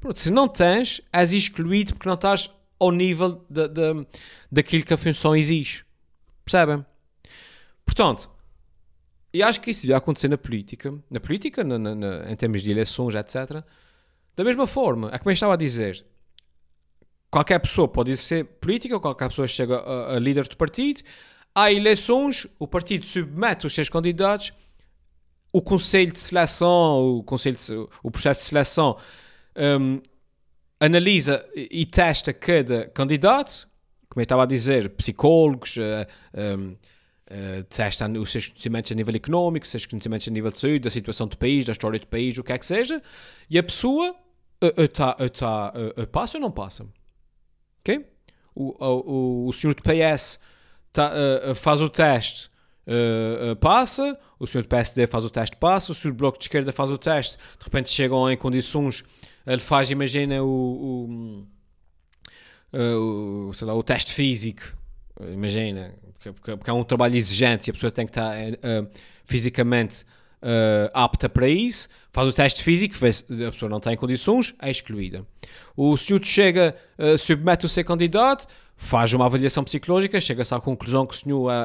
Pronto, 0.00 0.18
se 0.18 0.30
não 0.30 0.48
tens, 0.48 1.02
és 1.12 1.32
excluído 1.32 1.94
porque 1.94 2.08
não 2.08 2.14
estás 2.14 2.48
ao 2.78 2.92
nível 2.92 3.44
de, 3.50 3.68
de, 3.68 4.06
daquilo 4.50 4.84
que 4.84 4.94
a 4.94 4.96
função 4.96 5.36
exige. 5.36 5.84
Percebem? 6.44 6.84
Portanto, 7.94 8.30
e 9.34 9.42
acho 9.42 9.60
que 9.60 9.70
isso 9.70 9.82
devia 9.82 9.98
acontecer 9.98 10.26
na 10.26 10.38
política, 10.38 10.94
na 11.10 11.20
política, 11.20 11.62
na, 11.62 11.78
na, 11.78 11.94
na, 11.94 12.32
em 12.32 12.34
termos 12.34 12.62
de 12.62 12.70
eleições, 12.70 13.14
etc. 13.14 13.62
Da 14.34 14.42
mesma 14.42 14.66
forma, 14.66 15.10
é 15.12 15.18
como 15.18 15.30
eu 15.30 15.34
estava 15.34 15.52
a 15.52 15.56
dizer, 15.58 16.02
qualquer 17.30 17.58
pessoa 17.58 17.86
pode 17.86 18.16
ser 18.16 18.44
política, 18.44 18.98
qualquer 18.98 19.28
pessoa 19.28 19.46
chega 19.46 19.76
a, 19.76 20.16
a, 20.16 20.18
líder 20.18 20.48
do 20.48 20.56
partido, 20.56 21.02
há 21.54 21.70
eleições, 21.70 22.46
o 22.58 22.66
partido 22.66 23.04
submete 23.04 23.66
os 23.66 23.74
seus 23.74 23.90
candidatos, 23.90 24.54
o 25.52 25.60
conselho 25.60 26.12
de 26.12 26.18
seleção, 26.18 27.18
o, 27.18 27.22
conselho 27.22 27.56
de, 27.56 27.88
o 28.02 28.10
processo 28.10 28.40
de 28.40 28.46
seleção 28.46 28.96
um, 29.54 30.00
analisa 30.80 31.46
e 31.54 31.84
testa 31.84 32.32
cada 32.32 32.86
candidato, 32.88 33.68
como 34.08 34.22
eu 34.22 34.24
estava 34.24 34.44
a 34.44 34.46
dizer, 34.46 34.88
psicólogos, 34.90 35.76
uh, 35.76 36.58
um, 36.58 36.74
Uh, 37.32 38.20
os 38.20 38.30
seus 38.30 38.48
conhecimentos 38.48 38.92
a 38.92 38.94
nível 38.94 39.14
económico, 39.14 39.64
os 39.64 39.70
seus 39.70 39.86
conhecimentos 39.86 40.28
a 40.28 40.30
nível 40.30 40.50
de 40.50 40.58
saúde, 40.58 40.80
da 40.80 40.90
situação 40.90 41.26
do 41.26 41.38
país, 41.38 41.64
da 41.64 41.72
história 41.72 41.98
do 41.98 42.06
país, 42.06 42.36
o 42.36 42.44
que 42.44 42.52
é 42.52 42.58
que 42.58 42.66
seja, 42.66 43.02
e 43.48 43.58
a 43.58 43.62
pessoa 43.62 44.10
uh, 44.10 44.82
uh, 44.82 44.88
tá, 44.88 45.14
tá, 45.14 45.72
passa 46.12 46.36
ou 46.36 46.42
não 46.42 46.50
passa. 46.50 46.86
Ok? 47.80 48.06
O, 48.54 48.76
o, 48.84 49.48
o 49.48 49.52
senhor 49.54 49.74
do 49.74 49.82
PS 49.82 50.38
tá, 50.92 51.10
faz 51.54 51.80
o 51.80 51.88
teste, 51.88 52.50
passa, 53.60 54.18
o 54.38 54.46
senhor 54.46 54.64
do 54.64 54.68
PSD 54.68 55.06
faz 55.06 55.24
o 55.24 55.30
teste, 55.30 55.56
passa, 55.56 55.92
o 55.92 55.94
senhor 55.94 56.12
do 56.12 56.18
Bloco 56.18 56.36
de 56.36 56.44
Esquerda 56.44 56.70
faz 56.70 56.90
o 56.90 56.98
teste, 56.98 57.38
de 57.38 57.64
repente 57.64 57.88
chegam 57.88 58.30
em 58.30 58.36
condições, 58.36 59.02
ele 59.46 59.62
faz, 59.62 59.90
imagina, 59.90 60.42
o, 60.42 61.46
o, 62.74 63.48
o 63.48 63.54
sei 63.54 63.66
lá, 63.66 63.74
o 63.74 63.82
teste 63.82 64.12
físico, 64.12 64.81
imagina, 65.32 65.94
porque, 66.30 66.56
porque 66.56 66.70
é 66.70 66.72
um 66.72 66.84
trabalho 66.84 67.16
exigente 67.16 67.68
e 67.68 67.70
a 67.70 67.74
pessoa 67.74 67.90
tem 67.90 68.06
que 68.06 68.10
estar 68.10 68.34
uh, 68.34 68.88
fisicamente 69.24 70.04
uh, 70.42 70.90
apta 70.92 71.28
para 71.28 71.48
isso, 71.48 71.88
faz 72.12 72.28
o 72.28 72.32
teste 72.32 72.62
físico, 72.62 72.96
vê 72.96 73.12
se 73.12 73.24
a 73.44 73.50
pessoa 73.50 73.68
não 73.68 73.78
está 73.78 73.92
em 73.92 73.96
condições, 73.96 74.54
é 74.60 74.70
excluída. 74.70 75.26
O 75.76 75.96
senhor 75.96 76.24
chega, 76.24 76.76
uh, 76.98 77.16
submete 77.18 77.66
o 77.66 77.68
seu 77.68 77.84
candidato, 77.84 78.46
faz 78.76 79.12
uma 79.12 79.26
avaliação 79.26 79.64
psicológica, 79.64 80.20
chega-se 80.20 80.54
à 80.54 80.60
conclusão 80.60 81.06
que 81.06 81.14
o 81.14 81.18
senhor 81.18 81.50
é, 81.50 81.56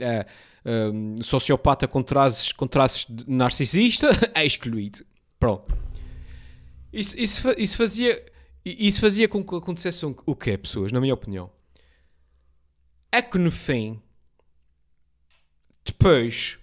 é, 0.00 0.26
é 0.64 1.22
sociopata 1.22 1.86
com 1.86 2.02
traços, 2.02 2.52
com 2.52 2.66
traços 2.66 3.06
narcisista, 3.26 4.08
é 4.34 4.44
excluído. 4.44 5.04
Pronto. 5.38 5.76
Isso, 6.92 7.18
isso, 7.18 7.54
isso 7.56 7.76
fazia... 7.76 8.24
Isso 8.64 9.00
fazia 9.00 9.26
com 9.26 9.42
que 9.42 9.56
acontecesse 9.56 10.06
o 10.06 10.36
quê, 10.36 10.56
pessoas, 10.56 10.92
na 10.92 11.00
minha 11.00 11.12
opinião? 11.12 11.50
É 13.12 13.20
que 13.20 13.36
no 13.36 13.50
fim, 13.50 14.00
depois, 15.84 16.58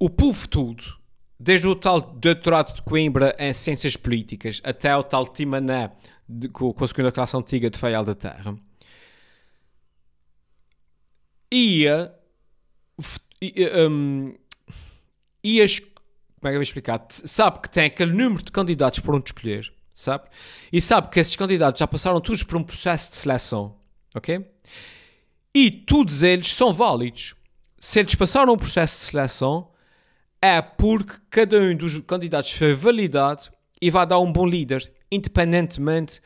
o 0.00 0.10
povo 0.10 0.48
todo, 0.48 0.98
desde 1.38 1.68
o 1.68 1.76
tal 1.76 2.00
doutorado 2.00 2.74
de 2.74 2.82
Coimbra 2.82 3.36
em 3.38 3.52
Ciências 3.52 3.96
Políticas 3.96 4.60
até 4.64 4.94
o 4.96 5.04
tal 5.04 5.28
Timané 5.28 5.92
de, 6.28 6.48
com, 6.48 6.72
com, 6.72 6.84
a 6.84 6.88
segunda 6.88 7.12
classe 7.12 7.36
antiga 7.36 7.70
de 7.70 7.78
Feial 7.78 8.04
da 8.04 8.16
Terra, 8.16 8.58
ia, 11.52 12.12
ia, 13.40 13.88
um, 13.88 14.34
ia 15.44 15.66
como 16.40 16.48
é 16.48 16.50
que 16.50 16.54
eu 16.54 16.58
vou 16.58 16.62
explicar? 16.62 17.06
Sabe 17.10 17.60
que 17.60 17.70
tem 17.70 17.86
aquele 17.86 18.12
número 18.12 18.42
de 18.42 18.50
candidatos 18.50 19.00
por 19.00 19.14
onde 19.14 19.28
escolher 19.28 19.72
sabe? 19.98 20.28
E 20.72 20.80
sabe 20.80 21.08
que 21.08 21.18
esses 21.18 21.34
candidatos 21.34 21.80
já 21.80 21.86
passaram 21.86 22.20
todos 22.20 22.44
por 22.44 22.56
um 22.56 22.62
processo 22.62 23.10
de 23.10 23.16
seleção, 23.16 23.74
ok? 24.14 24.48
E 25.52 25.70
todos 25.70 26.22
eles 26.22 26.52
são 26.52 26.72
válidos. 26.72 27.34
Se 27.80 27.98
eles 27.98 28.14
passaram 28.14 28.52
um 28.52 28.56
processo 28.56 29.00
de 29.00 29.06
seleção, 29.06 29.72
é 30.40 30.62
porque 30.62 31.14
cada 31.28 31.58
um 31.58 31.76
dos 31.76 31.98
candidatos 32.00 32.52
foi 32.52 32.74
validado 32.74 33.50
e 33.82 33.90
vai 33.90 34.06
dar 34.06 34.20
um 34.20 34.32
bom 34.32 34.46
líder, 34.46 34.90
independentemente 35.10 36.20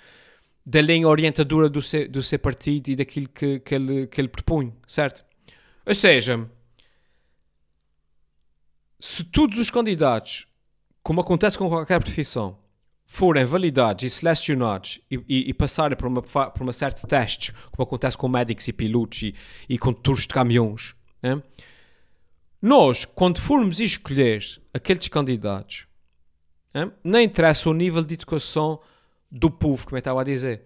da 0.64 0.82
linha 0.82 1.08
orientadora 1.08 1.68
do 1.68 1.80
seu, 1.80 2.06
do 2.08 2.22
seu 2.22 2.38
partido 2.38 2.88
e 2.88 2.96
daquilo 2.96 3.28
que, 3.30 3.58
que, 3.60 3.74
ele, 3.74 4.06
que 4.06 4.20
ele 4.20 4.28
propõe, 4.28 4.72
certo? 4.86 5.24
Ou 5.86 5.94
seja, 5.94 6.46
se 9.00 9.24
todos 9.24 9.58
os 9.58 9.70
candidatos, 9.70 10.46
como 11.02 11.22
acontece 11.22 11.56
com 11.56 11.68
qualquer 11.68 12.00
profissão, 12.00 12.61
forem 13.12 13.44
validados 13.44 14.04
e 14.04 14.08
selecionados 14.08 14.98
e, 15.10 15.16
e, 15.28 15.50
e 15.50 15.52
passarem 15.52 15.94
por 15.94 16.06
uma, 16.06 16.22
por 16.22 16.62
uma 16.62 16.72
série 16.72 16.94
de 16.94 17.02
testes, 17.02 17.54
como 17.70 17.86
acontece 17.86 18.16
com 18.16 18.26
médicos 18.26 18.66
e 18.68 18.72
pilotos 18.72 19.22
e, 19.22 19.34
e 19.68 19.76
condutores 19.76 20.22
de 20.22 20.28
caminhões, 20.28 20.94
né? 21.22 21.42
nós, 22.60 23.04
quando 23.04 23.38
formos 23.38 23.80
escolher 23.80 24.42
aqueles 24.72 25.08
candidatos, 25.08 25.86
né? 26.72 26.90
não 27.04 27.20
interessa 27.20 27.68
o 27.68 27.74
nível 27.74 28.02
de 28.02 28.14
educação 28.14 28.80
do 29.30 29.50
povo, 29.50 29.84
como 29.84 29.98
eu 29.98 29.98
estava 29.98 30.22
a 30.22 30.24
dizer, 30.24 30.62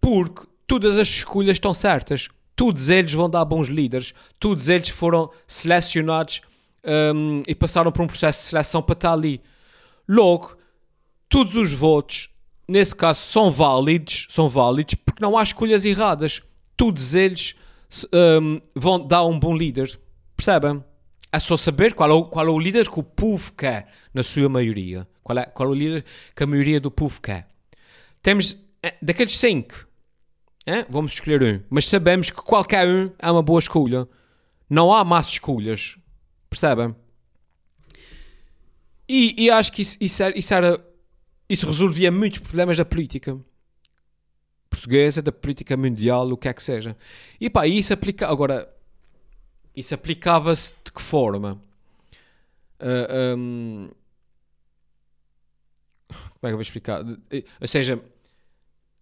porque 0.00 0.46
todas 0.68 0.96
as 0.96 1.08
escolhas 1.08 1.54
estão 1.54 1.74
certas, 1.74 2.28
todos 2.54 2.90
eles 2.90 3.12
vão 3.12 3.28
dar 3.28 3.44
bons 3.44 3.66
líderes, 3.66 4.14
todos 4.38 4.68
eles 4.68 4.90
foram 4.90 5.32
selecionados 5.48 6.42
um, 7.12 7.42
e 7.44 7.56
passaram 7.56 7.90
por 7.90 8.02
um 8.02 8.06
processo 8.06 8.38
de 8.38 8.44
seleção 8.44 8.80
para 8.80 8.92
estar 8.92 9.12
ali. 9.12 9.42
Logo, 10.08 10.56
todos 11.28 11.56
os 11.56 11.72
votos 11.72 12.30
nesse 12.68 12.94
caso, 12.94 13.20
são 13.20 13.50
válidos, 13.50 14.26
são 14.30 14.48
válidos 14.48 14.94
porque 14.94 15.22
não 15.22 15.36
há 15.36 15.42
escolhas 15.42 15.84
erradas. 15.84 16.42
Todos 16.76 17.14
eles 17.14 17.54
um, 18.12 18.60
vão 18.74 19.06
dar 19.06 19.24
um 19.24 19.38
bom 19.38 19.56
líder. 19.56 19.98
Percebem? 20.36 20.84
É 21.32 21.38
só 21.38 21.56
saber 21.56 21.94
qual 21.94 22.10
é, 22.10 22.14
o, 22.14 22.24
qual 22.24 22.46
é 22.46 22.50
o 22.50 22.58
líder 22.58 22.88
que 22.88 22.98
o 22.98 23.02
povo 23.02 23.52
quer, 23.52 23.92
na 24.12 24.22
sua 24.22 24.48
maioria. 24.48 25.06
Qual 25.22 25.38
é, 25.38 25.44
qual 25.46 25.68
é 25.68 25.72
o 25.72 25.74
líder 25.74 26.04
que 26.34 26.42
a 26.42 26.46
maioria 26.46 26.80
do 26.80 26.90
povo 26.90 27.20
quer. 27.20 27.48
Temos, 28.22 28.58
eh, 28.82 28.94
daqueles 29.02 29.36
cinco, 29.36 29.86
é? 30.64 30.84
vamos 30.88 31.12
escolher 31.12 31.42
um, 31.42 31.62
mas 31.70 31.88
sabemos 31.88 32.30
que 32.30 32.42
qualquer 32.42 32.86
um 32.86 33.10
é 33.18 33.30
uma 33.30 33.42
boa 33.42 33.58
escolha. 33.58 34.08
Não 34.68 34.92
há 34.92 35.04
más 35.04 35.28
escolhas. 35.28 35.96
Percebem? 36.50 36.94
E, 39.08 39.44
e 39.44 39.50
acho 39.50 39.72
que 39.72 39.82
isso, 39.82 39.96
isso, 40.00 40.54
era, 40.54 40.84
isso, 41.48 41.66
resolvia 41.66 42.10
muitos 42.10 42.40
problemas 42.40 42.76
da 42.76 42.84
política 42.84 43.38
portuguesa, 44.68 45.22
da 45.22 45.32
política 45.32 45.76
mundial, 45.76 46.28
o 46.30 46.36
que 46.36 46.48
é 46.48 46.52
que 46.52 46.62
seja. 46.62 46.96
E 47.40 47.48
pá, 47.48 47.66
isso 47.66 47.92
aplica. 47.92 48.28
Agora, 48.28 48.68
isso 49.74 49.94
aplicava-se 49.94 50.72
de 50.84 50.92
que 50.92 51.02
forma? 51.02 51.60
Uh, 52.80 53.08
ah, 53.08 53.36
um, 53.36 53.90
como 56.10 56.42
é 56.42 56.48
que 56.48 56.52
eu 56.52 56.56
vou 56.56 56.62
explicar? 56.62 57.02
Ou 57.60 57.66
seja, 57.66 58.00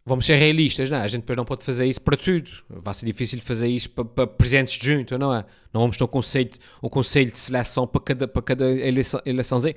vamos 0.05 0.27
ser 0.27 0.37
realistas, 0.37 0.91
não 0.91 0.99
é? 0.99 1.03
A 1.03 1.09
gente 1.09 1.23
depois 1.23 1.37
não 1.37 1.45
pode 1.45 1.65
fazer 1.65 1.87
isso 1.87 2.01
para 2.01 2.17
tudo. 2.17 2.51
Vai 2.69 2.95
ser 2.95 3.07
difícil 3.07 3.41
fazer 3.41 3.69
isso 3.69 3.91
para, 3.91 4.05
para 4.05 4.27
presentes 4.27 4.79
de 4.79 4.87
junta, 4.87 5.19
não 5.19 5.35
é? 5.35 5.45
Não 5.73 5.81
vamos 5.81 5.97
ter 5.97 6.05
um 6.05 6.09
conselho, 6.09 6.51
um 6.83 6.89
conselho 6.89 7.31
de 7.33 7.39
seleção 7.39 7.87
para 7.87 8.01
cada, 8.01 8.29
para 8.29 8.43
cada 8.43 8.71
eleição, 8.71 9.21
eleiçãozinha. 9.25 9.75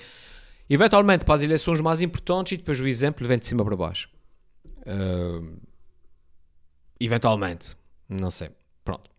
Eventualmente 0.70 1.24
para 1.24 1.36
as 1.36 1.44
eleições 1.44 1.80
mais 1.82 2.02
importantes 2.02 2.54
e 2.54 2.58
depois 2.58 2.80
o 2.82 2.88
exemplo 2.88 3.28
vem 3.28 3.38
de 3.38 3.48
cima 3.48 3.64
para 3.64 3.76
baixo. 3.76 4.10
Uh, 4.80 5.58
eventualmente, 7.00 7.76
não 8.10 8.30
sei. 8.30 8.50
Pronto. 8.84 9.10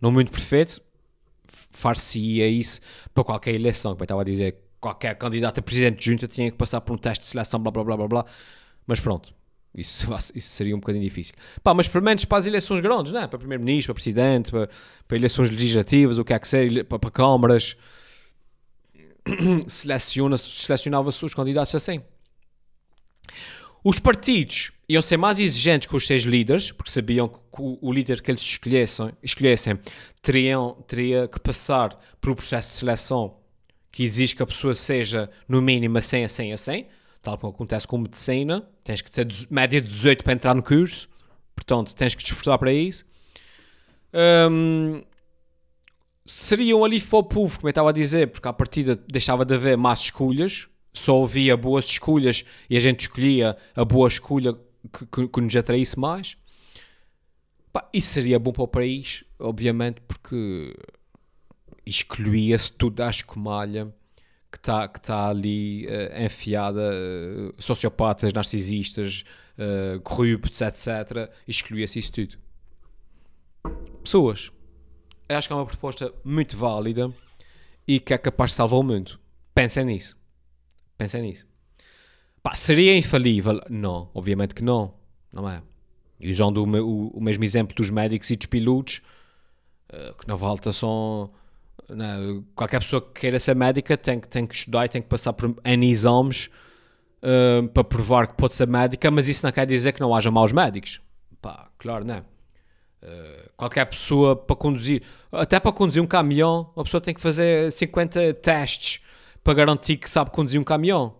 Não 0.00 0.10
muito 0.10 0.30
perfeito, 0.30 0.80
far-se-ia 1.70 2.48
isso 2.48 2.80
para 3.14 3.24
qualquer 3.24 3.54
eleição, 3.54 3.92
como 3.92 4.02
eu 4.02 4.04
estava 4.04 4.22
a 4.22 4.24
dizer, 4.24 4.58
qualquer 4.80 5.16
candidato 5.16 5.58
a 5.58 5.62
presidente 5.62 5.98
de 5.98 6.10
junta 6.10 6.26
tinha 6.26 6.50
que 6.50 6.56
passar 6.56 6.80
por 6.80 6.94
um 6.94 6.98
teste 6.98 7.24
de 7.24 7.30
seleção, 7.30 7.60
blá 7.60 7.70
blá 7.70 7.84
blá 7.84 7.96
blá 7.96 8.08
blá. 8.08 8.24
Mas 8.86 9.00
pronto, 9.00 9.34
isso, 9.74 10.08
isso 10.34 10.48
seria 10.48 10.74
um 10.74 10.80
bocadinho 10.80 11.04
difícil. 11.04 11.34
Pá, 11.62 11.74
mas 11.74 11.88
pelo 11.88 12.04
menos 12.04 12.24
para 12.24 12.38
as 12.38 12.46
eleições 12.46 12.80
grandes, 12.80 13.12
não 13.12 13.20
é? 13.20 13.26
Para 13.26 13.38
primeiro-ministro, 13.38 13.92
para 13.92 14.02
presidente, 14.02 14.50
para, 14.50 14.68
para, 15.06 15.16
eleições 15.16 15.50
legislativas, 15.50 16.18
o 16.18 16.24
que 16.24 16.32
é 16.32 16.38
que 16.38 16.48
seja, 16.48 16.84
para, 16.84 16.98
para 16.98 17.10
câmaras, 17.10 17.76
seleciona, 19.66 20.36
selecionava-se 20.36 21.24
os 21.24 21.34
candidatos 21.34 21.74
assim. 21.74 22.02
Os 23.82 23.98
partidos 23.98 24.72
iam 24.88 25.02
ser 25.02 25.16
mais 25.16 25.38
exigentes 25.38 25.86
com 25.86 25.96
os 25.96 26.06
seus 26.06 26.22
líderes, 26.22 26.72
porque 26.72 26.90
sabiam 26.90 27.28
que 27.28 27.38
o, 27.58 27.92
líder 27.92 28.20
que 28.20 28.30
eles 28.30 28.40
escolhessem, 28.40 29.12
escolhessem 29.22 29.78
teriam, 30.22 30.82
teria 30.86 31.28
que 31.28 31.38
passar 31.38 31.96
pelo 32.20 32.34
processo 32.34 32.72
de 32.72 32.78
seleção 32.78 33.36
que 33.92 34.02
exige 34.02 34.36
que 34.36 34.42
a 34.42 34.46
pessoa 34.46 34.74
seja 34.74 35.30
no 35.48 35.62
mínimo 35.62 35.96
a 35.96 36.00
100, 36.00 36.24
a 36.24 36.28
100, 36.28 36.52
a 36.52 36.56
100, 36.56 36.86
tal 37.22 37.38
como 37.38 37.52
acontece 37.52 37.86
com 37.86 37.98
medicina, 37.98 38.68
tens 38.84 39.00
que 39.00 39.10
ter 39.10 39.26
média 39.50 39.80
de 39.80 39.88
18 39.88 40.22
para 40.22 40.32
entrar 40.32 40.54
no 40.54 40.62
curso, 40.62 41.08
portanto 41.54 41.94
tens 41.94 42.14
que 42.14 42.22
te 42.22 42.32
esforçar 42.32 42.58
para 42.58 42.72
isso. 42.72 43.04
Um, 44.12 45.02
seria 46.26 46.76
um 46.76 46.84
alívio 46.84 47.08
para 47.08 47.18
o 47.18 47.24
povo, 47.24 47.56
como 47.56 47.68
eu 47.68 47.70
estava 47.70 47.90
a 47.90 47.92
dizer, 47.92 48.28
porque 48.28 48.48
à 48.48 48.52
partida 48.52 48.96
deixava 49.08 49.44
de 49.44 49.54
haver 49.54 49.76
más 49.76 50.00
escolhas, 50.00 50.68
só 50.92 51.22
havia 51.22 51.56
boas 51.56 51.86
escolhas 51.86 52.44
e 52.68 52.76
a 52.76 52.80
gente 52.80 53.00
escolhia 53.00 53.56
a 53.74 53.84
boa 53.84 54.08
escolha 54.08 54.54
que, 54.92 55.06
que, 55.06 55.28
que 55.28 55.40
nos 55.40 55.54
atraísse 55.54 55.98
mais. 55.98 56.36
Isso 57.92 58.08
seria 58.08 58.38
bom 58.38 58.52
para 58.52 58.62
o 58.62 58.68
país, 58.68 59.22
obviamente, 59.38 60.00
porque 60.00 60.74
excluía-se 61.84 62.72
tudo 62.72 62.96
da 62.96 63.10
escumalha 63.10 63.94
que 64.50 64.56
está 64.56 64.88
que 64.88 65.00
tá 65.00 65.28
ali 65.28 65.86
uh, 65.86 66.24
enfiada, 66.24 66.80
uh, 66.80 67.62
sociopatas, 67.62 68.32
narcisistas, 68.32 69.24
uh, 69.58 70.00
corruptos, 70.00 70.60
etc. 70.62 71.30
Excluía-se 71.46 71.98
isso 71.98 72.12
tudo. 72.12 72.38
Pessoas. 74.02 74.50
Acho 75.28 75.48
que 75.48 75.52
é 75.52 75.56
uma 75.56 75.66
proposta 75.66 76.12
muito 76.24 76.56
válida 76.56 77.12
e 77.86 77.98
que 77.98 78.14
é 78.14 78.18
capaz 78.18 78.50
de 78.50 78.56
salvar 78.56 78.78
o 78.78 78.82
mundo. 78.82 79.18
Pensem 79.54 79.84
nisso. 79.84 80.16
Pensem 80.96 81.22
nisso. 81.22 81.46
Pá, 82.42 82.54
seria 82.54 82.96
infalível? 82.96 83.60
Não, 83.68 84.08
obviamente 84.14 84.54
que 84.54 84.62
não. 84.62 84.94
Não 85.32 85.48
é? 85.48 85.62
E 86.20 86.30
usando 86.30 86.58
o, 86.58 86.64
o, 86.64 87.08
o 87.08 87.20
mesmo 87.20 87.44
exemplo 87.44 87.74
dos 87.74 87.90
médicos 87.90 88.30
e 88.30 88.36
dos 88.36 88.46
pilotos, 88.46 89.02
uh, 89.92 90.14
que 90.14 90.26
na 90.28 90.34
volta 90.36 90.72
são. 90.72 91.30
Não, 91.88 92.44
qualquer 92.54 92.80
pessoa 92.80 93.02
que 93.02 93.20
queira 93.20 93.38
ser 93.38 93.54
médica 93.54 93.96
tem, 93.96 94.18
tem 94.20 94.46
que 94.46 94.54
estudar 94.54 94.86
e 94.86 94.88
tem 94.88 95.02
que 95.02 95.08
passar 95.08 95.32
por 95.32 95.54
N 95.64 95.90
exames 95.90 96.48
uh, 97.22 97.68
para 97.68 97.84
provar 97.84 98.28
que 98.28 98.34
pode 98.34 98.54
ser 98.54 98.66
médica, 98.66 99.10
mas 99.10 99.28
isso 99.28 99.44
não 99.44 99.52
quer 99.52 99.66
dizer 99.66 99.92
que 99.92 100.00
não 100.00 100.14
haja 100.14 100.30
maus 100.30 100.52
médicos. 100.52 101.00
Pá, 101.40 101.68
claro, 101.78 102.04
não 102.04 102.14
é? 102.14 102.24
Uh, 103.02 103.50
qualquer 103.56 103.84
pessoa 103.84 104.34
para 104.34 104.56
conduzir, 104.56 105.02
até 105.30 105.60
para 105.60 105.70
conduzir 105.70 106.02
um 106.02 106.06
caminhão, 106.06 106.70
uma 106.74 106.82
pessoa 106.82 107.00
tem 107.00 107.14
que 107.14 107.20
fazer 107.20 107.70
50 107.70 108.34
testes 108.34 109.00
para 109.44 109.54
garantir 109.54 109.96
que 109.96 110.10
sabe 110.10 110.30
conduzir 110.30 110.60
um 110.60 110.64
caminhão. 110.64 111.14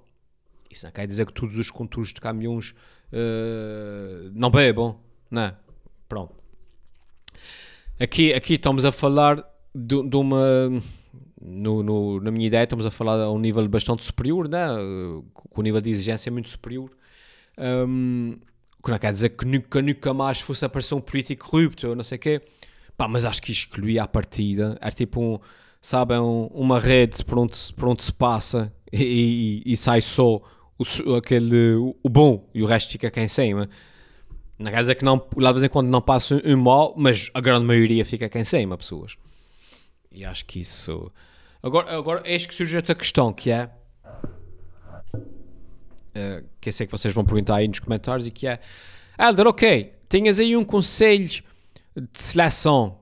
Isso 0.71 0.85
não 0.85 0.93
quer 0.93 1.07
dizer 1.07 1.27
que 1.27 1.33
todos 1.33 1.57
os 1.57 1.71
condutores 1.71 2.12
de 2.12 2.21
caminhões 2.21 2.71
uh, 3.12 4.31
não 4.35 4.51
bebam, 4.51 4.99
não 5.31 5.43
é? 5.43 5.55
Pronto. 6.09 6.35
Aqui, 7.99 8.35
aqui 8.35 8.55
estamos 8.55 8.85
a 8.85 8.93
falar 8.93 9.43
de, 9.75 10.03
de 10.03 10.17
uma. 10.17 10.71
No, 11.41 11.83
no, 11.83 12.21
na 12.21 12.31
minha 12.31 12.47
ideia, 12.47 12.65
estamos 12.65 12.87
a 12.87 12.91
falar 12.91 13.23
a 13.23 13.31
um 13.31 13.39
nível 13.39 13.67
bastante 13.69 14.03
superior, 14.05 14.49
né? 14.49 14.67
com 15.35 15.61
um 15.61 15.62
nível 15.62 15.81
de 15.81 15.91
exigência 15.91 16.33
muito 16.33 16.49
superior. 16.49 16.91
Um, 17.59 18.39
que 18.83 18.91
não 18.91 18.99
quer 18.99 19.12
dizer 19.12 19.31
que 19.31 19.45
nunca, 19.47 19.83
nunca 19.83 20.15
mais 20.15 20.41
fosse 20.41 20.65
aparecer 20.65 20.95
um 20.95 21.01
político 21.01 21.49
corrupto, 21.49 21.89
ou 21.89 21.97
não 21.97 22.03
sei 22.03 22.17
o 22.17 22.21
quê. 22.21 22.43
Pá, 22.97 23.07
mas 23.09 23.25
acho 23.25 23.43
que 23.43 23.53
excluía 23.53 24.05
a 24.05 24.09
partida. 24.09 24.79
Era 24.81 24.93
tipo 24.93 25.21
um, 25.21 25.39
sabem, 25.81 26.19
um, 26.19 26.47
uma 26.47 26.79
rede 26.79 27.25
por 27.25 27.39
onde, 27.39 27.57
por 27.75 27.89
onde 27.89 28.03
se 28.03 28.12
passa 28.12 28.73
e, 28.93 29.62
e, 29.67 29.73
e 29.73 29.77
sai 29.77 30.01
só 30.01 30.41
o, 30.79 31.15
aquele, 31.15 31.75
o, 31.75 31.97
o, 32.03 32.09
bom 32.09 32.49
e 32.55 32.62
o 32.62 32.67
resto 32.67 32.93
fica 32.93 33.11
cá 33.11 33.21
em 33.23 33.29
cima. 33.29 33.69
Não 34.59 34.71
quer 34.71 34.81
dizer 34.81 34.95
que 34.95 35.05
não, 35.05 35.27
lá 35.37 35.51
de 35.51 35.61
vez 35.61 35.65
em 35.65 35.69
quando 35.69 35.89
não 35.89 36.01
passa 36.01 36.41
um 36.45 36.57
mal, 36.57 36.95
mas 36.97 37.31
a 37.35 37.41
grande 37.41 37.67
maioria 37.67 38.05
fica 38.05 38.29
cá 38.29 38.41
em 38.41 38.45
cima, 38.45 38.77
pessoas. 38.77 39.17
E 40.11 40.25
acho 40.25 40.47
que 40.47 40.61
isso. 40.61 41.12
Agora, 41.62 41.97
agora 41.97 42.23
eis 42.25 42.47
que 42.47 42.55
surge 42.55 42.77
outra 42.77 42.95
questão 42.95 43.33
que 43.33 43.51
é. 43.51 43.71
Uh, 46.16 46.44
que 46.61 46.68
eu 46.68 46.72
sei 46.72 46.87
que 46.87 46.92
vocês 46.92 47.12
vão 47.12 47.24
perguntar 47.24 47.57
aí 47.57 47.68
nos 47.68 47.79
comentários 47.79 48.26
e 48.26 48.31
que 48.31 48.46
é. 48.46 48.59
Helder, 49.18 49.46
ok, 49.48 49.92
tinhas 50.09 50.38
aí 50.40 50.57
um 50.57 50.64
conselho 50.64 51.29
de 51.29 51.42
seleção. 52.14 52.98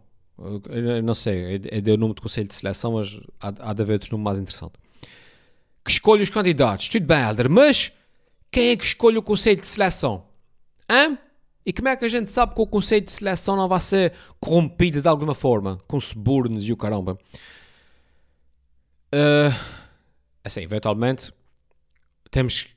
Eu 0.68 1.02
não 1.02 1.14
sei, 1.14 1.60
é, 1.70 1.78
é 1.78 1.92
o 1.92 1.96
número 1.96 2.14
de 2.14 2.22
conselho 2.22 2.48
de 2.48 2.54
seleção, 2.54 2.92
mas 2.94 3.16
há, 3.40 3.70
há 3.70 3.72
de 3.72 3.82
haver 3.82 3.92
outro 3.94 4.10
número 4.12 4.24
mais 4.24 4.38
interessante 4.38 4.74
que 5.84 5.90
escolhe 5.90 6.22
os 6.22 6.30
candidatos. 6.30 6.88
Tudo 6.88 7.06
bem, 7.06 7.18
Helder, 7.18 7.50
mas 7.50 7.92
quem 8.50 8.70
é 8.70 8.76
que 8.76 8.84
escolhe 8.84 9.18
o 9.18 9.22
conselho 9.22 9.60
de 9.60 9.68
seleção? 9.68 10.24
Hã? 10.88 11.18
E 11.66 11.72
como 11.72 11.88
é 11.88 11.96
que 11.96 12.04
a 12.04 12.08
gente 12.08 12.30
sabe 12.30 12.54
que 12.54 12.60
o 12.60 12.66
conselho 12.66 13.04
de 13.04 13.12
seleção 13.12 13.56
não 13.56 13.68
vai 13.68 13.80
ser 13.80 14.12
corrompido 14.40 15.02
de 15.02 15.08
alguma 15.08 15.34
forma? 15.34 15.78
Com 15.86 16.00
subornos 16.00 16.66
e 16.66 16.72
o 16.72 16.76
caramba. 16.76 17.18
Uh, 19.14 19.54
assim, 20.42 20.60
eventualmente, 20.60 21.32
temos 22.30 22.73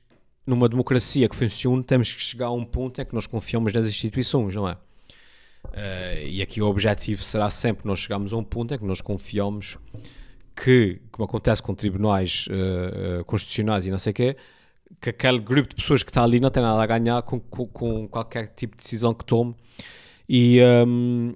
numa 0.48 0.68
democracia 0.68 1.28
que 1.28 1.36
funcione, 1.36 1.84
temos 1.84 2.10
que 2.10 2.22
chegar 2.22 2.46
a 2.46 2.52
um 2.52 2.64
ponto 2.64 3.00
em 3.00 3.04
que 3.04 3.14
nós 3.14 3.26
confiamos 3.26 3.70
nas 3.70 3.86
instituições, 3.86 4.54
não 4.54 4.66
é? 4.66 4.72
Uh, 5.66 6.26
e 6.26 6.40
aqui 6.40 6.62
o 6.62 6.66
objetivo 6.66 7.22
será 7.22 7.50
sempre 7.50 7.86
nós 7.86 7.98
chegarmos 7.98 8.32
a 8.32 8.36
um 8.38 8.44
ponto 8.44 8.72
em 8.72 8.78
que 8.78 8.84
nós 8.84 9.02
confiamos 9.02 9.76
que, 10.56 11.02
como 11.12 11.26
acontece 11.26 11.62
com 11.62 11.74
tribunais 11.74 12.46
uh, 12.46 13.24
constitucionais 13.26 13.86
e 13.86 13.90
não 13.90 13.98
sei 13.98 14.12
o 14.12 14.14
quê, 14.14 14.36
que 15.00 15.10
aquele 15.10 15.38
grupo 15.38 15.68
de 15.68 15.74
pessoas 15.74 16.02
que 16.02 16.10
está 16.10 16.22
ali 16.22 16.40
não 16.40 16.50
tem 16.50 16.62
nada 16.62 16.82
a 16.82 16.86
ganhar 16.86 17.20
com, 17.22 17.38
com, 17.38 17.66
com 17.66 18.08
qualquer 18.08 18.46
tipo 18.54 18.74
de 18.74 18.82
decisão 18.82 19.12
que 19.12 19.26
tome 19.26 19.54
e, 20.26 20.60
um, 20.86 21.34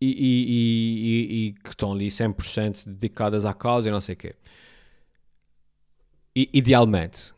e, 0.00 0.06
e, 0.06 0.44
e, 0.48 1.48
e, 1.48 1.52
que 1.52 1.68
estão 1.68 1.92
ali 1.92 2.08
100% 2.08 2.86
dedicadas 2.86 3.44
à 3.44 3.52
causa 3.52 3.90
e 3.90 3.92
não 3.92 4.00
sei 4.00 4.14
o 4.14 4.18
quê. 4.18 4.34
idealmente. 6.34 7.34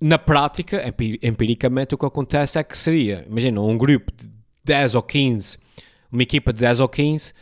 Na 0.00 0.18
prática, 0.18 0.82
empiricamente, 1.22 1.94
o 1.94 1.98
que 1.98 2.04
acontece 2.04 2.58
é 2.58 2.64
que 2.64 2.76
seria, 2.76 3.24
imagina, 3.26 3.60
um 3.60 3.78
grupo 3.78 4.12
de 4.14 4.28
10 4.64 4.94
ou 4.94 5.02
15, 5.02 5.58
uma 6.12 6.22
equipa 6.22 6.52
de 6.52 6.60
10 6.60 6.80
ou 6.80 6.88
15 6.88 7.32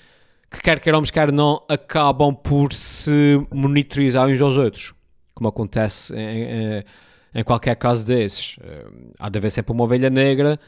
que 0.55 0.63
quer 0.63 0.81
queiramos, 0.81 1.11
quer 1.11 1.33
não, 1.33 1.63
acabam 1.69 2.35
por 2.35 2.73
se 2.73 3.45
monitorizar 3.53 4.29
uns 4.29 4.41
aos 4.41 4.57
outros, 4.57 4.95
como 5.35 5.49
acontece 5.49 6.15
em, 6.15 6.43
em, 6.43 6.85
em 7.35 7.45
qualquer 7.45 7.75
caso 7.77 8.07
desses, 8.07 8.57
uh, 8.59 9.13
há 9.19 9.29
de 9.29 9.39
haver 9.39 9.51
sempre 9.51 9.73
uma 9.73 9.85
ovelha 9.85 10.09
negra. 10.09 10.59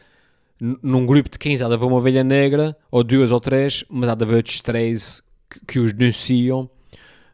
num 0.61 1.07
grupo 1.07 1.31
de 1.31 1.38
15 1.38 1.62
há 1.64 1.68
de 1.68 1.75
haver 1.75 1.87
uma 1.87 1.96
ovelha 1.96 2.25
negra, 2.25 2.77
ou 2.90 3.05
duas 3.05 3.31
ou 3.31 3.40
três, 3.40 3.85
mas 3.88 4.09
há 4.09 4.14
de 4.14 4.25
haver 4.25 4.37
outros 4.37 4.61
três 4.61 5.22
que, 5.49 5.61
que 5.66 5.79
os 5.79 5.92
denunciam. 5.92 6.68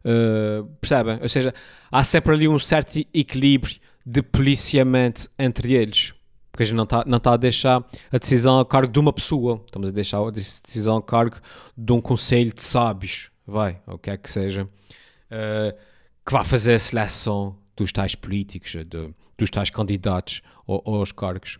Uh, 0.04 0.64
percebem? 0.80 1.20
Ou 1.22 1.28
seja, 1.28 1.54
há 1.90 2.04
sempre 2.04 2.34
ali 2.34 2.48
um 2.48 2.58
certo 2.58 2.98
equilíbrio 3.14 3.76
de 4.04 4.22
policiamento 4.22 5.30
entre 5.38 5.74
eles. 5.74 6.12
Porque 6.50 6.64
a 6.64 6.66
gente 6.66 6.76
não 6.76 6.84
está 6.84 7.04
não 7.06 7.18
tá 7.18 7.32
a 7.32 7.36
deixar 7.36 7.84
a 8.10 8.18
decisão 8.18 8.60
a 8.60 8.66
cargo 8.66 8.92
de 8.92 8.98
uma 8.98 9.12
pessoa. 9.12 9.62
Estamos 9.64 9.88
a 9.88 9.90
deixar 9.90 10.18
a 10.18 10.30
decisão 10.30 10.98
a 10.98 11.02
cargo 11.02 11.36
de 11.76 11.92
um 11.92 12.00
conselho 12.00 12.52
de 12.52 12.62
sábios. 12.62 13.30
Vai, 13.46 13.80
ou 13.86 13.94
o 13.94 13.98
que 13.98 14.10
é 14.10 14.16
que 14.16 14.30
seja. 14.30 14.64
Uh, 14.64 15.76
que 16.24 16.32
vai 16.32 16.44
fazer 16.44 16.74
a 16.74 16.78
seleção 16.78 17.56
dos 17.76 17.90
tais 17.90 18.14
políticos, 18.14 18.72
de, 18.72 19.14
dos 19.36 19.50
tais 19.50 19.70
candidatos 19.70 20.42
aos 20.66 21.10
cargos. 21.10 21.58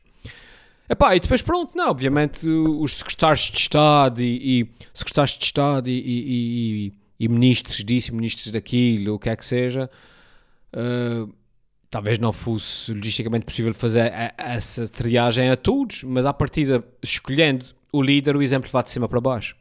Epá, 0.88 1.16
e 1.16 1.20
depois 1.20 1.40
pronto, 1.40 1.76
não, 1.76 1.88
obviamente 1.88 2.46
os 2.46 2.98
secretários 2.98 3.50
de 3.50 3.58
Estado 3.58 4.20
e, 4.20 4.60
e 4.60 4.70
secretários 4.92 5.38
de 5.38 5.44
Estado 5.44 5.88
e, 5.88 6.02
e, 6.04 6.92
e, 7.18 7.28
ministros 7.28 7.82
disso, 7.82 8.14
ministros 8.14 8.50
daquilo, 8.50 9.14
o 9.14 9.18
que 9.18 9.30
é 9.30 9.36
que 9.36 9.46
seja, 9.46 9.88
uh, 10.74 11.32
talvez 11.92 12.18
não 12.18 12.32
fosse 12.32 12.90
logisticamente 12.90 13.44
possível 13.44 13.74
fazer 13.74 14.10
essa 14.38 14.88
triagem 14.88 15.50
a 15.50 15.56
todos, 15.58 16.02
mas 16.04 16.24
à 16.24 16.32
partida, 16.32 16.82
escolhendo 17.02 17.66
o 17.92 18.00
líder, 18.00 18.34
o 18.34 18.40
exemplo 18.40 18.70
vai 18.72 18.82
de 18.82 18.90
cima 18.90 19.06
para 19.06 19.20
baixo. 19.20 19.54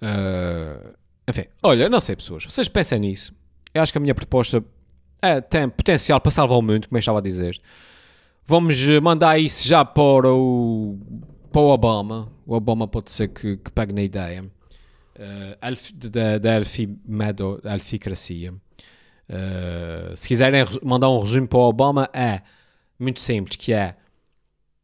Uh, 0.00 0.94
enfim, 1.28 1.44
olha, 1.62 1.86
não 1.90 2.00
sei 2.00 2.16
pessoas, 2.16 2.46
vocês 2.46 2.66
pensem 2.66 2.98
nisso. 2.98 3.34
Eu 3.74 3.82
acho 3.82 3.92
que 3.92 3.98
a 3.98 4.00
minha 4.00 4.14
proposta 4.14 4.64
é, 5.20 5.42
tem 5.42 5.68
potencial 5.68 6.18
para 6.18 6.30
salvar 6.30 6.56
o 6.56 6.62
mundo, 6.62 6.88
como 6.88 6.96
eu 6.96 7.00
estava 7.00 7.18
a 7.18 7.22
dizer. 7.22 7.60
Vamos 8.46 8.82
mandar 9.02 9.38
isso 9.38 9.68
já 9.68 9.84
para 9.84 10.32
o, 10.32 10.98
para 11.52 11.60
o 11.60 11.68
Obama. 11.68 12.32
O 12.46 12.54
Obama 12.54 12.88
pode 12.88 13.12
ser 13.12 13.28
que, 13.28 13.58
que 13.58 13.70
pegue 13.70 13.92
na 13.92 14.02
ideia. 14.02 14.44
Uh, 15.14 16.08
da, 16.08 16.38
da 16.38 16.56
Elfimedo, 16.56 17.60
Elficracia. 17.64 18.54
Uh, 19.30 20.16
se 20.16 20.26
quiserem 20.26 20.64
mandar 20.82 21.08
um 21.08 21.20
resumo 21.20 21.46
para 21.46 21.58
o 21.60 21.68
Obama, 21.68 22.10
é 22.12 22.40
muito 22.98 23.20
simples, 23.20 23.54
que 23.54 23.72
é 23.72 23.94